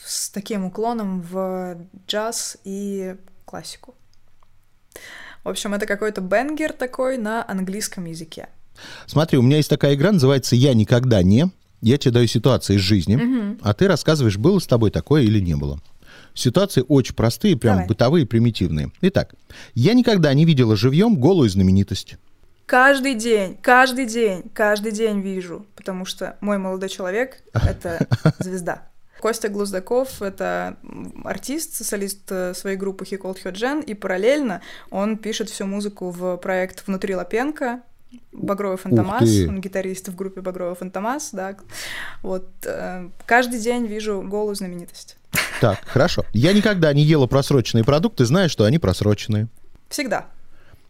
с 0.04 0.30
таким 0.30 0.64
уклоном 0.64 1.20
в 1.22 1.76
джаз 2.06 2.56
и 2.64 3.16
классику. 3.44 3.94
В 5.44 5.48
общем, 5.48 5.74
это 5.74 5.86
какой-то 5.86 6.20
бенгер 6.20 6.72
такой 6.72 7.18
на 7.18 7.48
английском 7.48 8.04
языке. 8.04 8.48
Смотри, 9.06 9.38
у 9.38 9.42
меня 9.42 9.56
есть 9.56 9.70
такая 9.70 9.94
игра, 9.94 10.12
называется 10.12 10.56
«Я 10.56 10.74
никогда 10.74 11.22
не». 11.22 11.50
Я 11.80 11.96
тебе 11.96 12.12
даю 12.12 12.26
ситуации 12.26 12.76
из 12.76 12.82
жизни, 12.82 13.16
угу. 13.16 13.58
а 13.62 13.72
ты 13.72 13.88
рассказываешь, 13.88 14.36
было 14.36 14.58
с 14.58 14.66
тобой 14.66 14.90
такое 14.90 15.22
или 15.22 15.40
не 15.40 15.56
было. 15.56 15.80
Ситуации 16.34 16.84
очень 16.86 17.14
простые, 17.14 17.56
прям 17.56 17.76
Давай. 17.76 17.88
бытовые, 17.88 18.26
примитивные. 18.26 18.92
Итак, 19.00 19.34
я 19.74 19.94
никогда 19.94 20.32
не 20.34 20.44
видела 20.44 20.76
живьем 20.76 21.16
голую 21.16 21.48
знаменитость. 21.48 22.16
Каждый 22.66 23.14
день, 23.14 23.56
каждый 23.60 24.06
день, 24.06 24.44
каждый 24.54 24.92
день 24.92 25.20
вижу, 25.20 25.66
потому 25.74 26.04
что 26.04 26.36
мой 26.40 26.58
молодой 26.58 26.88
человек— 26.88 27.42
это 27.52 28.06
звезда. 28.38 28.89
Костя 29.20 29.48
Глуздаков— 29.48 30.22
это 30.22 30.76
артист, 31.24 31.84
солист 31.84 32.30
э, 32.30 32.54
своей 32.54 32.76
группы 32.76 33.04
He 33.04 33.20
Called 33.20 33.38
Her 33.44 33.52
Jen, 33.52 33.84
и 33.84 33.94
параллельно 33.94 34.62
он 34.90 35.18
пишет 35.18 35.50
всю 35.50 35.66
музыку 35.66 36.10
в 36.10 36.36
проект 36.38 36.86
«Внутри 36.86 37.14
Лапенко», 37.14 37.82
Багровый 38.32 38.76
Фантомас, 38.76 39.22
он 39.48 39.60
гитарист 39.60 40.08
в 40.08 40.16
группе 40.16 40.40
Багровый 40.40 40.74
Фантомас, 40.74 41.30
да. 41.32 41.56
Вот 42.22 42.48
э, 42.64 43.08
каждый 43.24 43.60
день 43.60 43.86
вижу 43.86 44.22
голую 44.22 44.56
знаменитость. 44.56 45.16
Так, 45.60 45.78
хорошо. 45.84 46.24
Я 46.32 46.52
никогда 46.52 46.92
не 46.92 47.04
ела 47.04 47.26
просроченные 47.26 47.84
продукты, 47.84 48.24
знаю, 48.24 48.48
что 48.48 48.64
они 48.64 48.78
просроченные. 48.78 49.48
Всегда. 49.88 50.26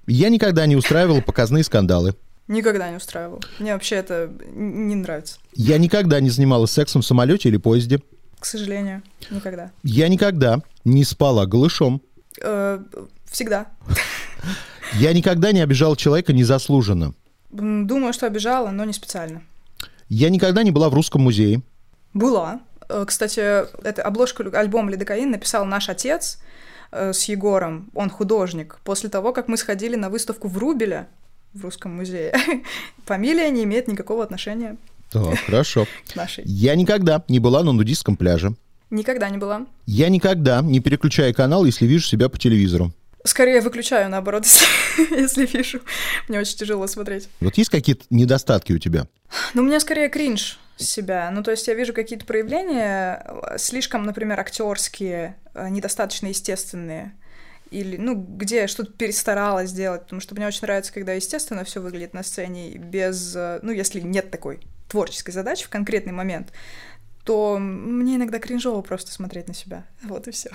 Я 0.06 0.28
никогда 0.30 0.64
не 0.66 0.76
устраивал 0.76 1.20
показные 1.20 1.64
скандалы. 1.64 2.14
Никогда 2.48 2.90
не 2.90 2.96
устраивал. 2.96 3.42
Мне 3.58 3.74
вообще 3.74 3.96
это 3.96 4.30
не 4.52 4.94
нравится. 4.94 5.38
Я 5.54 5.78
никогда 5.78 6.20
не 6.20 6.30
занималась 6.30 6.70
сексом 6.70 7.02
в 7.02 7.06
самолете 7.06 7.48
или 7.48 7.58
поезде. 7.58 8.00
К 8.40 8.46
сожалению, 8.46 9.02
никогда. 9.30 9.70
Я 9.82 10.08
никогда 10.08 10.62
не 10.84 11.04
спала 11.04 11.46
голышом. 11.46 12.00
Э, 12.42 12.82
всегда. 13.26 13.66
Я 14.94 15.12
никогда 15.12 15.52
не 15.52 15.60
обижал 15.60 15.94
человека 15.94 16.32
незаслуженно. 16.32 17.12
Думаю, 17.50 18.12
что 18.14 18.26
обижала, 18.26 18.70
но 18.70 18.84
не 18.84 18.94
специально. 18.94 19.42
Я 20.08 20.30
никогда 20.30 20.62
не 20.62 20.70
была 20.70 20.88
в 20.88 20.94
русском 20.94 21.20
музее. 21.22 21.60
Была. 22.14 22.60
Э, 22.88 23.04
Кстати, 23.06 23.40
это 23.86 24.02
обложку 24.02 24.42
альбома 24.54 24.90
«Лидокаин» 24.90 25.30
написал 25.30 25.66
наш 25.66 25.90
отец 25.90 26.38
э, 26.92 27.12
с 27.12 27.24
Егором. 27.24 27.90
Он 27.94 28.08
художник. 28.08 28.80
После 28.84 29.10
того, 29.10 29.34
как 29.34 29.48
мы 29.48 29.58
сходили 29.58 29.96
на 29.96 30.08
выставку 30.08 30.48
в 30.48 30.56
Рубеле 30.56 31.08
в 31.52 31.62
Русском 31.62 31.94
музее. 31.94 32.34
Фамилия 33.04 33.50
не 33.50 33.64
имеет 33.64 33.86
никакого 33.86 34.24
отношения 34.24 34.78
Так, 35.10 35.38
хорошо. 35.40 35.86
нашей. 36.14 36.44
Я 36.46 36.74
никогда 36.74 37.24
не 37.28 37.38
была 37.38 37.62
на 37.62 37.72
нудистском 37.72 38.16
пляже. 38.16 38.54
Никогда 38.90 39.28
не 39.30 39.38
была. 39.38 39.66
Я 39.86 40.08
никогда 40.08 40.62
не 40.62 40.80
переключаю 40.80 41.34
канал, 41.34 41.64
если 41.64 41.86
вижу 41.86 42.06
себя 42.06 42.28
по 42.28 42.38
телевизору. 42.38 42.92
Скорее 43.24 43.60
выключаю, 43.60 44.08
наоборот, 44.08 44.46
если, 45.10 45.46
вижу. 45.46 45.80
Мне 46.28 46.40
очень 46.40 46.56
тяжело 46.56 46.86
смотреть. 46.86 47.28
Вот 47.40 47.56
есть 47.58 47.70
какие-то 47.70 48.04
недостатки 48.10 48.72
у 48.72 48.78
тебя? 48.78 49.06
Ну, 49.54 49.62
у 49.62 49.64
меня 49.66 49.78
скорее 49.78 50.08
кринж 50.08 50.58
себя. 50.76 51.30
Ну, 51.30 51.42
то 51.42 51.50
есть 51.50 51.68
я 51.68 51.74
вижу 51.74 51.92
какие-то 51.92 52.24
проявления 52.24 53.24
слишком, 53.58 54.04
например, 54.04 54.40
актерские, 54.40 55.36
э, 55.54 55.68
недостаточно 55.68 56.28
естественные. 56.28 57.12
Или, 57.70 57.96
ну, 57.96 58.14
где 58.14 58.56
я 58.56 58.68
что-то 58.68 58.92
перестаралась 58.92 59.70
сделать, 59.70 60.02
потому 60.02 60.20
что 60.20 60.34
мне 60.34 60.46
очень 60.46 60.62
нравится, 60.62 60.92
когда 60.92 61.12
естественно 61.12 61.64
все 61.64 61.80
выглядит 61.80 62.14
на 62.14 62.22
сцене, 62.22 62.76
без, 62.76 63.34
э, 63.36 63.60
ну, 63.62 63.70
если 63.70 64.00
нет 64.00 64.30
такой 64.30 64.60
творческой 64.88 65.30
задачи 65.30 65.64
в 65.64 65.68
конкретный 65.68 66.12
момент, 66.12 66.52
то 67.24 67.58
мне 67.58 68.16
иногда 68.16 68.38
кринжово 68.38 68.82
просто 68.82 69.12
смотреть 69.12 69.46
на 69.46 69.54
себя. 69.54 69.86
Вот 70.02 70.26
и 70.26 70.32
все. 70.32 70.50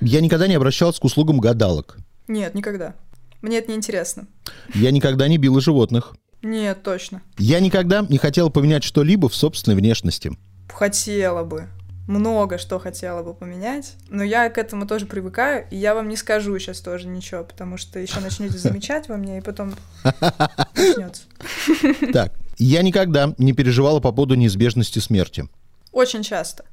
Я 0.00 0.20
никогда 0.20 0.46
не 0.46 0.54
обращался 0.54 1.00
к 1.00 1.04
услугам 1.04 1.40
гадалок. 1.40 1.98
Нет, 2.28 2.54
никогда. 2.54 2.94
Мне 3.42 3.58
это 3.58 3.70
не 3.70 3.76
интересно. 3.76 4.28
Я 4.74 4.92
никогда 4.92 5.26
не 5.26 5.38
била 5.38 5.60
животных. 5.60 6.14
Нет, 6.42 6.82
точно. 6.82 7.22
Я 7.38 7.60
никогда 7.60 8.06
не 8.08 8.18
хотел 8.18 8.50
поменять 8.50 8.84
что-либо 8.84 9.28
в 9.28 9.34
собственной 9.34 9.76
внешности. 9.76 10.32
Хотела 10.68 11.42
бы. 11.42 11.68
Много 12.10 12.58
что 12.58 12.80
хотела 12.80 13.22
бы 13.22 13.34
поменять. 13.34 13.94
Но 14.08 14.24
я 14.24 14.50
к 14.50 14.58
этому 14.58 14.84
тоже 14.84 15.06
привыкаю, 15.06 15.68
и 15.70 15.76
я 15.76 15.94
вам 15.94 16.08
не 16.08 16.16
скажу 16.16 16.58
сейчас 16.58 16.80
тоже 16.80 17.06
ничего, 17.06 17.44
потому 17.44 17.76
что 17.76 18.00
еще 18.00 18.18
начнете 18.18 18.58
замечать 18.58 19.08
во 19.08 19.16
мне, 19.16 19.38
и 19.38 19.40
потом 19.40 19.76
начнется. 20.74 21.22
Так, 22.12 22.32
я 22.58 22.82
никогда 22.82 23.32
не 23.38 23.52
переживала 23.52 24.00
по 24.00 24.10
поводу 24.10 24.34
неизбежности 24.34 24.98
смерти. 24.98 25.48
Очень 25.92 26.24
часто. 26.24 26.64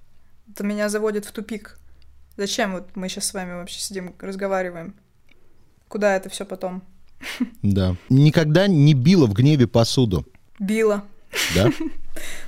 Это 0.51 0.63
меня 0.63 0.89
заводит 0.89 1.25
в 1.25 1.31
тупик. 1.31 1.77
Зачем 2.35 2.73
вот 2.73 2.95
мы 2.95 3.07
сейчас 3.07 3.27
с 3.27 3.33
вами 3.35 3.53
вообще 3.53 3.79
сидим, 3.79 4.15
разговариваем? 4.19 4.95
Куда 5.87 6.15
это 6.15 6.29
все 6.29 6.45
потом? 6.45 6.81
Да. 7.61 7.95
Никогда 8.09 8.65
не 8.65 8.95
била 8.95 9.27
в 9.27 9.33
гневе 9.33 9.67
посуду. 9.67 10.25
Била. 10.57 11.03
Да? 11.53 11.69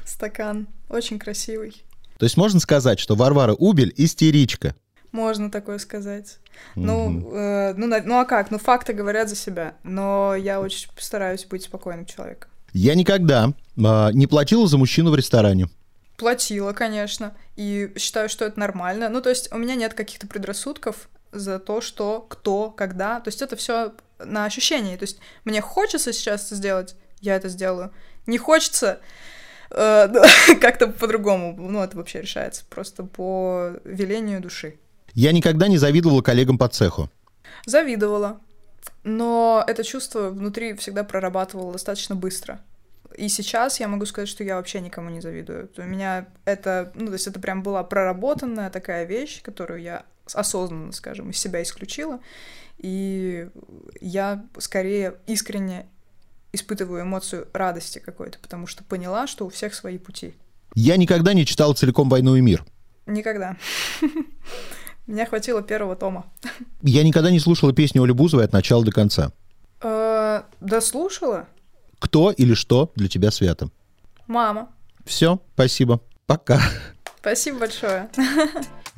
Стакан. 0.05 0.67
Очень 0.89 1.19
красивый. 1.19 1.83
То 2.19 2.25
есть 2.25 2.35
можно 2.35 2.59
сказать, 2.59 2.99
что 2.99 3.15
Варвара 3.15 3.53
Убель 3.53 3.93
истеричка. 3.95 4.75
Можно 5.13 5.49
такое 5.49 5.79
сказать. 5.79 6.37
Ну, 6.75 7.31
э, 7.33 7.73
ну, 7.77 7.87
ну 7.87 8.19
а 8.19 8.25
как? 8.25 8.51
Ну, 8.51 8.59
факты 8.59 8.91
говорят 8.91 9.29
за 9.29 9.35
себя. 9.35 9.75
Но 9.83 10.35
я 10.35 10.59
очень 10.59 10.89
стараюсь 10.97 11.45
быть 11.45 11.63
спокойным 11.63 12.05
человеком. 12.05 12.51
Я 12.73 12.93
никогда 12.95 13.53
а, 13.83 14.11
не 14.11 14.27
платила 14.27 14.67
за 14.67 14.77
мужчину 14.77 15.11
в 15.11 15.15
ресторане. 15.15 15.69
Платила, 16.17 16.73
конечно, 16.73 17.33
и 17.55 17.93
считаю, 17.97 18.27
что 18.27 18.43
это 18.43 18.59
нормально. 18.59 19.07
Ну, 19.07 19.21
то 19.21 19.29
есть 19.29 19.51
у 19.53 19.57
меня 19.57 19.75
нет 19.75 19.93
каких-то 19.93 20.27
предрассудков 20.27 21.09
за 21.31 21.57
то, 21.57 21.79
что, 21.79 22.25
кто, 22.27 22.69
когда. 22.69 23.21
То 23.21 23.29
есть 23.29 23.41
это 23.41 23.55
все 23.55 23.93
на 24.19 24.43
ощущении. 24.43 24.97
То 24.97 25.03
есть 25.03 25.19
мне 25.45 25.61
хочется 25.61 26.11
сейчас 26.11 26.47
это 26.47 26.55
сделать, 26.55 26.95
я 27.21 27.37
это 27.37 27.47
сделаю. 27.47 27.93
Не 28.27 28.37
хочется, 28.37 28.99
э, 28.99 29.28
как-то 30.61 30.87
по-другому. 30.87 31.55
Ну, 31.57 31.81
это 31.81 31.97
вообще 31.97 32.21
решается 32.21 32.63
просто 32.69 33.03
по 33.03 33.71
велению 33.83 34.41
души. 34.41 34.79
Я 35.13 35.31
никогда 35.31 35.67
не 35.67 35.77
завидовала 35.77 36.21
коллегам 36.21 36.57
по 36.57 36.67
цеху. 36.67 37.09
Завидовала, 37.65 38.39
но 39.03 39.63
это 39.67 39.83
чувство 39.83 40.29
внутри 40.29 40.73
всегда 40.75 41.03
прорабатывало 41.03 41.73
достаточно 41.73 42.15
быстро. 42.15 42.61
И 43.15 43.27
сейчас 43.27 43.79
я 43.79 43.87
могу 43.87 44.05
сказать, 44.05 44.29
что 44.29 44.43
я 44.43 44.55
вообще 44.55 44.79
никому 44.79 45.09
не 45.09 45.19
завидую. 45.19 45.69
У 45.77 45.81
меня 45.81 46.27
это, 46.45 46.91
ну, 46.95 47.07
то 47.07 47.13
есть 47.13 47.27
это 47.27 47.39
прям 47.39 47.63
была 47.63 47.83
проработанная 47.83 48.69
такая 48.69 49.05
вещь, 49.05 49.41
которую 49.41 49.81
я 49.81 50.05
осознанно, 50.33 50.91
скажем, 50.91 51.31
из 51.31 51.37
себя 51.37 51.61
исключила. 51.61 52.19
И 52.77 53.49
я 53.99 54.45
скорее 54.57 55.15
искренне 55.27 55.87
испытываю 56.51 57.03
эмоцию 57.03 57.47
радости 57.53 57.99
какой-то, 57.99 58.39
потому 58.39 58.67
что 58.67 58.83
поняла, 58.83 59.27
что 59.27 59.45
у 59.45 59.49
всех 59.49 59.73
свои 59.73 59.97
пути. 59.97 60.33
Я 60.75 60.97
никогда 60.97 61.33
не 61.33 61.45
читала 61.45 61.73
целиком 61.73 62.09
«Войну 62.09 62.35
и 62.35 62.41
мир». 62.41 62.65
Никогда. 63.05 63.57
Меня 65.07 65.25
хватило 65.25 65.63
первого 65.63 65.95
тома. 65.95 66.25
Я 66.83 67.03
никогда 67.03 67.31
не 67.31 67.39
слушала 67.39 67.73
песню 67.73 68.03
Оли 68.03 68.11
Бузовой 68.11 68.45
от 68.45 68.53
начала 68.53 68.85
до 68.85 68.91
конца. 68.91 69.31
Э, 69.81 70.43
Дослушала? 70.59 71.47
Кто 71.97 72.31
или 72.31 72.53
что 72.53 72.91
для 72.95 73.07
тебя 73.07 73.31
свято? 73.31 73.69
Мама. 74.27 74.69
Все, 75.05 75.41
спасибо. 75.55 76.01
Пока. 76.27 76.61
Спасибо 77.19 77.59
большое. 77.59 78.09